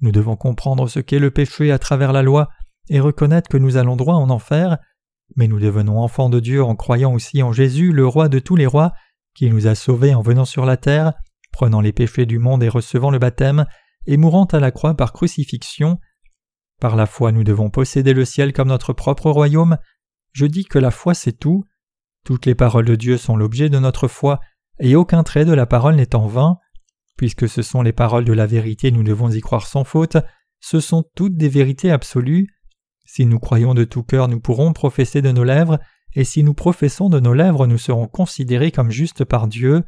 nous 0.00 0.12
devons 0.12 0.36
comprendre 0.36 0.88
ce 0.88 1.00
qu'est 1.00 1.18
le 1.18 1.30
péché 1.30 1.70
à 1.72 1.78
travers 1.78 2.12
la 2.12 2.22
loi 2.22 2.48
et 2.88 3.00
reconnaître 3.00 3.48
que 3.48 3.56
nous 3.56 3.76
allons 3.76 3.96
droit 3.96 4.14
en 4.14 4.30
enfer, 4.30 4.78
mais 5.36 5.48
nous 5.48 5.60
devenons 5.60 6.00
enfants 6.00 6.30
de 6.30 6.40
Dieu 6.40 6.62
en 6.64 6.74
croyant 6.74 7.12
aussi 7.12 7.42
en 7.42 7.52
Jésus, 7.52 7.92
le 7.92 8.06
roi 8.06 8.28
de 8.28 8.38
tous 8.38 8.56
les 8.56 8.66
rois, 8.66 8.92
qui 9.34 9.50
nous 9.50 9.66
a 9.66 9.74
sauvés 9.74 10.14
en 10.14 10.22
venant 10.22 10.44
sur 10.44 10.64
la 10.64 10.76
terre, 10.76 11.12
prenant 11.58 11.80
les 11.80 11.92
péchés 11.92 12.24
du 12.24 12.38
monde 12.38 12.62
et 12.62 12.68
recevant 12.68 13.10
le 13.10 13.18
baptême, 13.18 13.66
et 14.06 14.16
mourant 14.16 14.44
à 14.44 14.60
la 14.60 14.70
croix 14.70 14.94
par 14.94 15.12
crucifixion. 15.12 15.98
Par 16.80 16.94
la 16.94 17.04
foi 17.04 17.32
nous 17.32 17.42
devons 17.42 17.68
posséder 17.68 18.12
le 18.12 18.24
ciel 18.24 18.52
comme 18.52 18.68
notre 18.68 18.92
propre 18.92 19.28
royaume. 19.28 19.76
Je 20.32 20.46
dis 20.46 20.66
que 20.66 20.78
la 20.78 20.92
foi 20.92 21.14
c'est 21.14 21.32
tout. 21.32 21.64
Toutes 22.24 22.46
les 22.46 22.54
paroles 22.54 22.84
de 22.84 22.94
Dieu 22.94 23.16
sont 23.16 23.36
l'objet 23.36 23.68
de 23.70 23.80
notre 23.80 24.06
foi, 24.06 24.38
et 24.78 24.94
aucun 24.94 25.24
trait 25.24 25.44
de 25.44 25.52
la 25.52 25.66
parole 25.66 25.96
n'est 25.96 26.14
en 26.14 26.28
vain. 26.28 26.58
Puisque 27.16 27.48
ce 27.48 27.62
sont 27.62 27.82
les 27.82 27.92
paroles 27.92 28.24
de 28.24 28.32
la 28.32 28.46
vérité, 28.46 28.92
nous 28.92 29.02
devons 29.02 29.28
y 29.28 29.40
croire 29.40 29.66
sans 29.66 29.82
faute, 29.82 30.16
ce 30.60 30.78
sont 30.78 31.02
toutes 31.16 31.36
des 31.36 31.48
vérités 31.48 31.90
absolues. 31.90 32.46
Si 33.04 33.26
nous 33.26 33.40
croyons 33.40 33.74
de 33.74 33.82
tout 33.82 34.04
cœur, 34.04 34.28
nous 34.28 34.38
pourrons 34.38 34.72
professer 34.72 35.22
de 35.22 35.32
nos 35.32 35.42
lèvres, 35.42 35.80
et 36.14 36.22
si 36.22 36.44
nous 36.44 36.54
professons 36.54 37.08
de 37.08 37.18
nos 37.18 37.34
lèvres, 37.34 37.66
nous 37.66 37.78
serons 37.78 38.06
considérés 38.06 38.70
comme 38.70 38.92
justes 38.92 39.24
par 39.24 39.48
Dieu. 39.48 39.82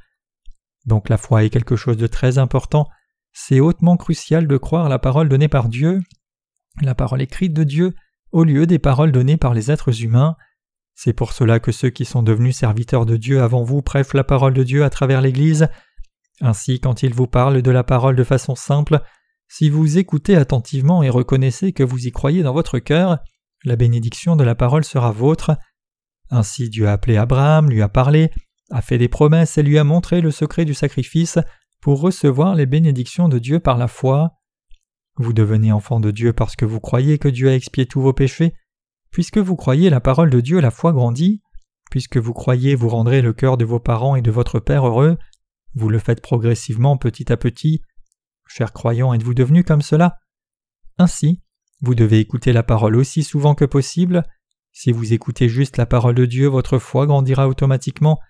Donc 0.86 1.08
la 1.08 1.16
foi 1.16 1.44
est 1.44 1.50
quelque 1.50 1.76
chose 1.76 1.96
de 1.96 2.06
très 2.06 2.38
important, 2.38 2.88
c'est 3.32 3.60
hautement 3.60 3.96
crucial 3.96 4.46
de 4.46 4.56
croire 4.56 4.88
la 4.88 4.98
parole 4.98 5.28
donnée 5.28 5.48
par 5.48 5.68
Dieu, 5.68 6.00
la 6.82 6.94
parole 6.94 7.22
écrite 7.22 7.52
de 7.52 7.64
Dieu, 7.64 7.94
au 8.32 8.44
lieu 8.44 8.66
des 8.66 8.78
paroles 8.78 9.12
données 9.12 9.36
par 9.36 9.54
les 9.54 9.70
êtres 9.70 10.02
humains. 10.02 10.36
C'est 10.94 11.12
pour 11.12 11.32
cela 11.32 11.60
que 11.60 11.72
ceux 11.72 11.90
qui 11.90 12.04
sont 12.04 12.22
devenus 12.22 12.56
serviteurs 12.56 13.06
de 13.06 13.16
Dieu 13.16 13.42
avant 13.42 13.62
vous 13.62 13.82
prêchent 13.82 14.14
la 14.14 14.24
parole 14.24 14.54
de 14.54 14.62
Dieu 14.62 14.84
à 14.84 14.90
travers 14.90 15.20
l'Église. 15.20 15.68
Ainsi, 16.40 16.80
quand 16.80 17.02
ils 17.02 17.14
vous 17.14 17.26
parlent 17.26 17.62
de 17.62 17.70
la 17.70 17.84
parole 17.84 18.16
de 18.16 18.24
façon 18.24 18.54
simple, 18.54 19.00
si 19.48 19.68
vous 19.68 19.98
écoutez 19.98 20.36
attentivement 20.36 21.02
et 21.02 21.10
reconnaissez 21.10 21.72
que 21.72 21.82
vous 21.82 22.06
y 22.06 22.12
croyez 22.12 22.42
dans 22.42 22.52
votre 22.52 22.78
cœur, 22.78 23.18
la 23.64 23.76
bénédiction 23.76 24.36
de 24.36 24.44
la 24.44 24.54
parole 24.54 24.84
sera 24.84 25.12
vôtre. 25.12 25.56
Ainsi 26.30 26.68
Dieu 26.70 26.88
a 26.88 26.92
appelé 26.92 27.16
Abraham, 27.16 27.68
lui 27.68 27.82
a 27.82 27.88
parlé, 27.88 28.30
a 28.70 28.82
fait 28.82 28.98
des 28.98 29.08
promesses 29.08 29.58
et 29.58 29.62
lui 29.62 29.78
a 29.78 29.84
montré 29.84 30.20
le 30.20 30.30
secret 30.30 30.64
du 30.64 30.74
sacrifice 30.74 31.38
pour 31.80 32.00
recevoir 32.00 32.54
les 32.54 32.66
bénédictions 32.66 33.28
de 33.28 33.38
Dieu 33.38 33.60
par 33.60 33.78
la 33.78 33.88
foi. 33.88 34.32
Vous 35.16 35.32
devenez 35.32 35.72
enfant 35.72 36.00
de 36.00 36.10
Dieu 36.10 36.32
parce 36.32 36.56
que 36.56 36.64
vous 36.64 36.80
croyez 36.80 37.18
que 37.18 37.28
Dieu 37.28 37.48
a 37.48 37.54
expié 37.54 37.86
tous 37.86 38.00
vos 38.00 38.12
péchés. 38.12 38.54
Puisque 39.10 39.38
vous 39.38 39.56
croyez 39.56 39.90
la 39.90 40.00
parole 40.00 40.30
de 40.30 40.40
Dieu, 40.40 40.60
la 40.60 40.70
foi 40.70 40.92
grandit. 40.92 41.42
Puisque 41.90 42.16
vous 42.16 42.32
croyez, 42.32 42.74
vous 42.74 42.88
rendrez 42.88 43.22
le 43.22 43.32
cœur 43.32 43.56
de 43.56 43.64
vos 43.64 43.80
parents 43.80 44.14
et 44.14 44.22
de 44.22 44.30
votre 44.30 44.60
Père 44.60 44.86
heureux. 44.86 45.18
Vous 45.74 45.88
le 45.88 45.98
faites 45.98 46.22
progressivement 46.22 46.96
petit 46.96 47.32
à 47.32 47.36
petit. 47.36 47.82
Chers 48.46 48.72
croyants, 48.72 49.12
êtes-vous 49.12 49.34
devenus 49.34 49.64
comme 49.64 49.82
cela? 49.82 50.18
Ainsi, 50.98 51.40
vous 51.80 51.94
devez 51.94 52.20
écouter 52.20 52.52
la 52.52 52.62
parole 52.62 52.96
aussi 52.96 53.22
souvent 53.22 53.54
que 53.54 53.64
possible. 53.64 54.22
Si 54.72 54.92
vous 54.92 55.12
écoutez 55.12 55.48
juste 55.48 55.76
la 55.76 55.86
parole 55.86 56.14
de 56.14 56.26
Dieu, 56.26 56.46
votre 56.46 56.78
foi 56.78 57.06
grandira 57.06 57.48
automatiquement. 57.48 58.20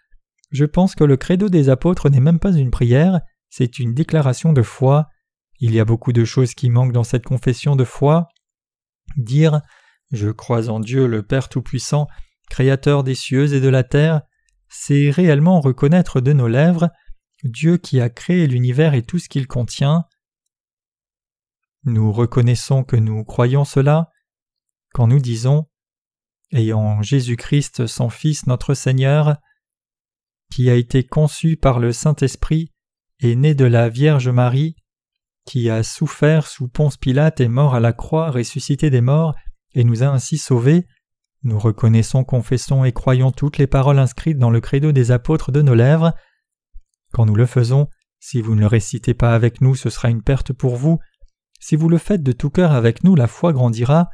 Je 0.50 0.64
pense 0.64 0.94
que 0.94 1.04
le 1.04 1.16
credo 1.16 1.48
des 1.48 1.68
apôtres 1.68 2.08
n'est 2.10 2.20
même 2.20 2.38
pas 2.38 2.52
une 2.52 2.70
prière, 2.70 3.20
c'est 3.48 3.78
une 3.78 3.94
déclaration 3.94 4.52
de 4.52 4.62
foi. 4.62 5.08
Il 5.58 5.74
y 5.74 5.80
a 5.80 5.84
beaucoup 5.84 6.12
de 6.12 6.24
choses 6.24 6.54
qui 6.54 6.70
manquent 6.70 6.92
dans 6.92 7.04
cette 7.04 7.24
confession 7.24 7.76
de 7.76 7.84
foi. 7.84 8.28
Dire 9.16 9.60
Je 10.10 10.30
crois 10.30 10.68
en 10.68 10.80
Dieu 10.80 11.06
le 11.06 11.22
Père 11.22 11.48
Tout-Puissant, 11.48 12.06
Créateur 12.48 13.04
des 13.04 13.14
cieux 13.14 13.54
et 13.54 13.60
de 13.60 13.68
la 13.68 13.84
terre, 13.84 14.22
c'est 14.68 15.10
réellement 15.10 15.60
reconnaître 15.60 16.20
de 16.20 16.32
nos 16.32 16.48
lèvres 16.48 16.90
Dieu 17.44 17.76
qui 17.76 18.00
a 18.00 18.10
créé 18.10 18.46
l'univers 18.46 18.94
et 18.94 19.02
tout 19.02 19.18
ce 19.18 19.28
qu'il 19.28 19.46
contient. 19.46 20.04
Nous 21.84 22.12
reconnaissons 22.12 22.84
que 22.84 22.96
nous 22.96 23.24
croyons 23.24 23.64
cela 23.64 24.10
quand 24.92 25.06
nous 25.06 25.20
disons 25.20 25.66
Ayant 26.52 27.00
Jésus-Christ 27.00 27.86
son 27.86 28.10
Fils 28.10 28.46
notre 28.46 28.74
Seigneur, 28.74 29.36
qui 30.50 30.70
a 30.70 30.74
été 30.74 31.04
conçu 31.04 31.56
par 31.56 31.78
le 31.78 31.92
Saint-Esprit 31.92 32.72
et 33.20 33.36
né 33.36 33.54
de 33.54 33.64
la 33.64 33.88
Vierge 33.88 34.28
Marie, 34.28 34.76
qui 35.46 35.70
a 35.70 35.82
souffert 35.82 36.46
sous 36.46 36.68
Ponce 36.68 36.96
Pilate 36.96 37.40
et 37.40 37.48
mort 37.48 37.74
à 37.74 37.80
la 37.80 37.92
croix, 37.92 38.30
ressuscité 38.30 38.90
des 38.90 39.00
morts, 39.00 39.34
et 39.74 39.84
nous 39.84 40.02
a 40.02 40.06
ainsi 40.06 40.38
sauvés, 40.38 40.86
nous 41.42 41.58
reconnaissons, 41.58 42.24
confessons 42.24 42.84
et 42.84 42.92
croyons 42.92 43.30
toutes 43.30 43.58
les 43.58 43.66
paroles 43.66 43.98
inscrites 43.98 44.38
dans 44.38 44.50
le 44.50 44.60
credo 44.60 44.92
des 44.92 45.10
apôtres 45.10 45.52
de 45.52 45.62
nos 45.62 45.74
lèvres, 45.74 46.12
quand 47.12 47.26
nous 47.26 47.34
le 47.34 47.46
faisons, 47.46 47.88
si 48.20 48.40
vous 48.40 48.54
ne 48.54 48.60
le 48.60 48.66
récitez 48.66 49.14
pas 49.14 49.34
avec 49.34 49.60
nous, 49.60 49.74
ce 49.74 49.90
sera 49.90 50.10
une 50.10 50.22
perte 50.22 50.52
pour 50.52 50.76
vous. 50.76 50.98
Si 51.58 51.74
vous 51.76 51.88
le 51.88 51.98
faites 51.98 52.22
de 52.22 52.32
tout 52.32 52.50
cœur 52.50 52.72
avec 52.72 53.02
nous, 53.02 53.16
la 53.16 53.26
foi 53.26 53.52
grandira, 53.52 54.08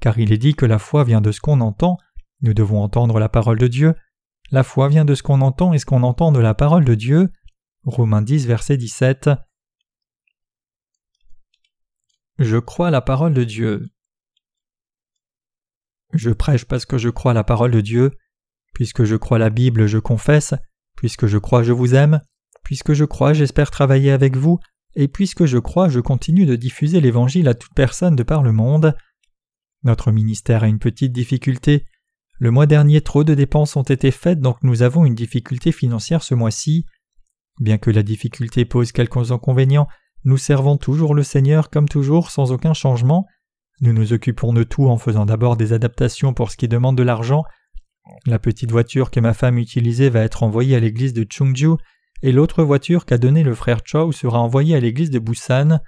car 0.00 0.18
il 0.18 0.32
est 0.32 0.38
dit 0.38 0.54
que 0.54 0.66
la 0.66 0.78
foi 0.78 1.04
vient 1.04 1.20
de 1.20 1.32
ce 1.32 1.40
qu'on 1.40 1.60
entend, 1.60 1.96
nous 2.42 2.54
devons 2.54 2.82
entendre 2.82 3.18
la 3.20 3.28
parole 3.28 3.58
de 3.58 3.68
Dieu. 3.68 3.94
La 4.52 4.62
foi 4.62 4.88
vient 4.88 5.06
de 5.06 5.14
ce 5.14 5.22
qu'on 5.22 5.40
entend 5.40 5.72
et 5.72 5.78
ce 5.78 5.86
qu'on 5.86 6.02
entend 6.02 6.30
de 6.30 6.38
la 6.38 6.52
parole 6.52 6.84
de 6.84 6.94
Dieu. 6.94 7.32
Romains 7.84 8.20
10, 8.20 8.46
verset 8.46 8.76
17. 8.76 9.30
Je 12.38 12.58
crois 12.58 12.90
la 12.90 13.00
parole 13.00 13.32
de 13.32 13.44
Dieu. 13.44 13.88
Je 16.12 16.28
prêche 16.30 16.66
parce 16.66 16.84
que 16.84 16.98
je 16.98 17.08
crois 17.08 17.32
la 17.32 17.44
parole 17.44 17.70
de 17.70 17.80
Dieu. 17.80 18.10
Puisque 18.74 19.04
je 19.04 19.16
crois 19.16 19.38
la 19.38 19.48
Bible, 19.48 19.86
je 19.86 19.98
confesse. 19.98 20.52
Puisque 20.96 21.26
je 21.26 21.38
crois, 21.38 21.62
je 21.62 21.72
vous 21.72 21.94
aime. 21.94 22.20
Puisque 22.62 22.92
je 22.92 23.06
crois, 23.06 23.32
j'espère 23.32 23.70
travailler 23.70 24.10
avec 24.10 24.36
vous, 24.36 24.60
et 24.94 25.08
puisque 25.08 25.46
je 25.46 25.58
crois, 25.58 25.88
je 25.88 25.98
continue 25.98 26.44
de 26.44 26.56
diffuser 26.56 27.00
l'Évangile 27.00 27.48
à 27.48 27.54
toute 27.54 27.74
personne 27.74 28.16
de 28.16 28.22
par 28.22 28.42
le 28.42 28.52
monde. 28.52 28.94
Notre 29.82 30.12
ministère 30.12 30.62
a 30.62 30.68
une 30.68 30.78
petite 30.78 31.12
difficulté. 31.12 31.86
Le 32.38 32.50
mois 32.50 32.66
dernier, 32.66 33.00
trop 33.00 33.24
de 33.24 33.34
dépenses 33.34 33.76
ont 33.76 33.82
été 33.82 34.10
faites, 34.10 34.40
donc 34.40 34.56
nous 34.62 34.82
avons 34.82 35.04
une 35.04 35.14
difficulté 35.14 35.72
financière 35.72 36.22
ce 36.22 36.34
mois-ci. 36.34 36.86
Bien 37.60 37.78
que 37.78 37.90
la 37.90 38.02
difficulté 38.02 38.64
pose 38.64 38.92
quelques 38.92 39.30
inconvénients, 39.30 39.88
nous 40.24 40.38
servons 40.38 40.76
toujours 40.76 41.14
le 41.14 41.22
Seigneur 41.22 41.70
comme 41.70 41.88
toujours 41.88 42.30
sans 42.30 42.52
aucun 42.52 42.74
changement. 42.74 43.26
Nous 43.80 43.92
nous 43.92 44.12
occupons 44.12 44.52
de 44.52 44.62
tout 44.62 44.88
en 44.88 44.98
faisant 44.98 45.26
d'abord 45.26 45.56
des 45.56 45.72
adaptations 45.72 46.34
pour 46.34 46.50
ce 46.50 46.56
qui 46.56 46.68
demande 46.68 46.96
de 46.96 47.02
l'argent. 47.02 47.44
La 48.26 48.38
petite 48.38 48.70
voiture 48.70 49.10
que 49.10 49.20
ma 49.20 49.34
femme 49.34 49.58
utilisait 49.58 50.10
va 50.10 50.20
être 50.20 50.42
envoyée 50.42 50.76
à 50.76 50.80
l'église 50.80 51.12
de 51.12 51.26
Chungju 51.28 51.76
et 52.22 52.32
l'autre 52.32 52.62
voiture 52.62 53.04
qu'a 53.04 53.18
donnée 53.18 53.42
le 53.42 53.54
frère 53.54 53.80
Chow 53.84 54.12
sera 54.12 54.40
envoyée 54.40 54.76
à 54.76 54.80
l'église 54.80 55.10
de 55.10 55.18
Busan. 55.18 55.80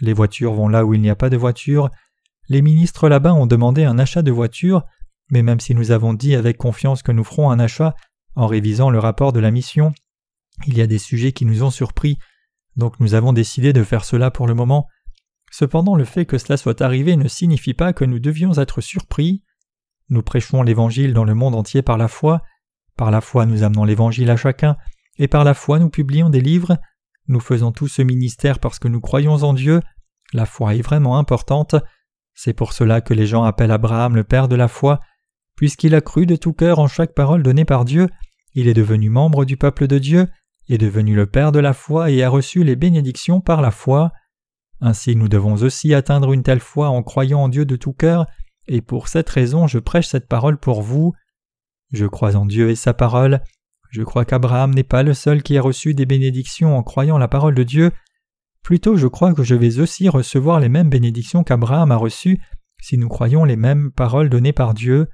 Les 0.00 0.12
voitures 0.12 0.52
vont 0.52 0.68
là 0.68 0.84
où 0.84 0.94
il 0.94 1.00
n'y 1.00 1.10
a 1.10 1.16
pas 1.16 1.30
de 1.30 1.36
voiture. 1.36 1.90
Les 2.48 2.62
ministres 2.62 3.08
là-bas 3.08 3.34
ont 3.34 3.46
demandé 3.46 3.84
un 3.84 3.98
achat 3.98 4.22
de 4.22 4.30
voiture, 4.30 4.84
mais 5.30 5.42
même 5.42 5.60
si 5.60 5.74
nous 5.74 5.90
avons 5.90 6.14
dit 6.14 6.34
avec 6.34 6.56
confiance 6.56 7.02
que 7.02 7.12
nous 7.12 7.24
ferons 7.24 7.50
un 7.50 7.58
achat 7.58 7.94
en 8.34 8.46
révisant 8.46 8.90
le 8.90 8.98
rapport 8.98 9.32
de 9.32 9.40
la 9.40 9.50
mission, 9.50 9.92
il 10.66 10.76
y 10.76 10.82
a 10.82 10.86
des 10.86 10.98
sujets 10.98 11.32
qui 11.32 11.44
nous 11.44 11.62
ont 11.62 11.70
surpris, 11.70 12.18
donc 12.76 13.00
nous 13.00 13.14
avons 13.14 13.32
décidé 13.32 13.72
de 13.72 13.82
faire 13.82 14.04
cela 14.04 14.30
pour 14.30 14.46
le 14.46 14.54
moment. 14.54 14.86
Cependant 15.50 15.96
le 15.96 16.04
fait 16.04 16.26
que 16.26 16.38
cela 16.38 16.56
soit 16.56 16.82
arrivé 16.82 17.16
ne 17.16 17.28
signifie 17.28 17.74
pas 17.74 17.92
que 17.92 18.04
nous 18.04 18.18
devions 18.18 18.54
être 18.54 18.80
surpris. 18.80 19.42
Nous 20.08 20.22
prêchons 20.22 20.62
l'Évangile 20.62 21.14
dans 21.14 21.24
le 21.24 21.34
monde 21.34 21.54
entier 21.54 21.82
par 21.82 21.98
la 21.98 22.08
foi, 22.08 22.42
par 22.96 23.10
la 23.10 23.20
foi 23.20 23.46
nous 23.46 23.62
amenons 23.62 23.84
l'Évangile 23.84 24.30
à 24.30 24.36
chacun, 24.36 24.76
et 25.18 25.28
par 25.28 25.44
la 25.44 25.54
foi 25.54 25.78
nous 25.78 25.90
publions 25.90 26.30
des 26.30 26.40
livres, 26.40 26.78
nous 27.28 27.40
faisons 27.40 27.72
tout 27.72 27.88
ce 27.88 28.02
ministère 28.02 28.58
parce 28.58 28.78
que 28.78 28.88
nous 28.88 29.00
croyons 29.00 29.34
en 29.42 29.52
Dieu, 29.52 29.80
la 30.32 30.46
foi 30.46 30.74
est 30.74 30.82
vraiment 30.82 31.18
importante, 31.18 31.74
c'est 32.34 32.52
pour 32.52 32.72
cela 32.72 33.00
que 33.00 33.14
les 33.14 33.26
gens 33.26 33.44
appellent 33.44 33.70
Abraham 33.70 34.14
le 34.14 34.24
père 34.24 34.48
de 34.48 34.56
la 34.56 34.68
foi, 34.68 35.00
puisqu'il 35.56 35.94
a 35.94 36.00
cru 36.00 36.26
de 36.26 36.36
tout 36.36 36.52
cœur 36.52 36.78
en 36.78 36.86
chaque 36.86 37.14
parole 37.14 37.42
donnée 37.42 37.64
par 37.64 37.84
Dieu, 37.84 38.08
il 38.54 38.68
est 38.68 38.74
devenu 38.74 39.10
membre 39.10 39.44
du 39.44 39.56
peuple 39.56 39.86
de 39.86 39.98
Dieu, 39.98 40.28
est 40.68 40.78
devenu 40.78 41.14
le 41.14 41.26
père 41.26 41.52
de 41.52 41.58
la 41.58 41.72
foi 41.72 42.10
et 42.10 42.22
a 42.22 42.28
reçu 42.28 42.64
les 42.64 42.76
bénédictions 42.76 43.40
par 43.40 43.62
la 43.62 43.70
foi. 43.70 44.12
Ainsi 44.80 45.16
nous 45.16 45.28
devons 45.28 45.54
aussi 45.62 45.94
atteindre 45.94 46.32
une 46.32 46.42
telle 46.42 46.60
foi 46.60 46.88
en 46.88 47.02
croyant 47.02 47.40
en 47.40 47.48
Dieu 47.48 47.64
de 47.64 47.76
tout 47.76 47.92
cœur, 47.92 48.26
et 48.68 48.80
pour 48.80 49.08
cette 49.08 49.30
raison 49.30 49.66
je 49.66 49.78
prêche 49.78 50.08
cette 50.08 50.28
parole 50.28 50.58
pour 50.58 50.82
vous. 50.82 51.12
Je 51.92 52.06
crois 52.06 52.36
en 52.36 52.46
Dieu 52.46 52.70
et 52.70 52.74
sa 52.74 52.94
parole, 52.94 53.40
je 53.90 54.02
crois 54.02 54.24
qu'Abraham 54.24 54.74
n'est 54.74 54.82
pas 54.82 55.02
le 55.02 55.14
seul 55.14 55.42
qui 55.42 55.56
a 55.56 55.62
reçu 55.62 55.94
des 55.94 56.06
bénédictions 56.06 56.76
en 56.76 56.82
croyant 56.82 57.18
la 57.18 57.28
parole 57.28 57.54
de 57.54 57.62
Dieu, 57.62 57.92
plutôt 58.62 58.96
je 58.96 59.06
crois 59.06 59.32
que 59.32 59.44
je 59.44 59.54
vais 59.54 59.78
aussi 59.78 60.08
recevoir 60.08 60.58
les 60.58 60.68
mêmes 60.68 60.90
bénédictions 60.90 61.44
qu'Abraham 61.44 61.92
a 61.92 61.96
reçues 61.96 62.40
si 62.80 62.98
nous 62.98 63.08
croyons 63.08 63.44
les 63.44 63.56
mêmes 63.56 63.90
paroles 63.92 64.28
données 64.28 64.52
par 64.52 64.74
Dieu. 64.74 65.08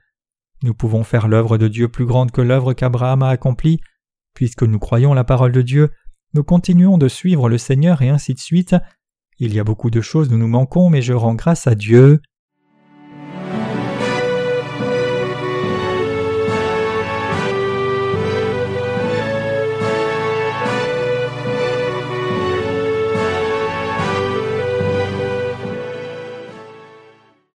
Nous 0.63 0.75
pouvons 0.75 1.03
faire 1.03 1.29
l'œuvre 1.29 1.59
de 1.59 1.69
Dieu 1.69 1.89
plus 1.89 2.07
grande 2.07 2.31
que 2.31 2.41
l'œuvre 2.41 2.73
qu'Abraham 2.73 3.23
a 3.23 3.31
accomplie, 3.31 3.81
puisque 4.35 4.63
nous 4.63 4.79
croyons 4.79 5.15
la 5.15 5.25
parole 5.25 5.53
de 5.53 5.63
Dieu, 5.63 5.91
nous 6.35 6.45
continuons 6.45 6.99
de 6.99 7.09
suivre 7.09 7.49
le 7.49 7.59
Seigneur 7.59 8.01
et 8.01 8.09
ainsi 8.09 8.33
de 8.33 8.39
suite. 8.39 8.77
Il 9.39 9.55
y 9.55 9.61
a 9.61 9.65
beaucoup 9.65 9.91
de 9.91 10.01
choses 10.01 10.33
où 10.33 10.37
nous 10.37 10.49
manquons, 10.49 10.89
mais 10.89 11.03
je 11.03 11.13
rends 11.13 11.35
grâce 11.35 11.67
à 11.67 11.75
Dieu. 11.75 12.21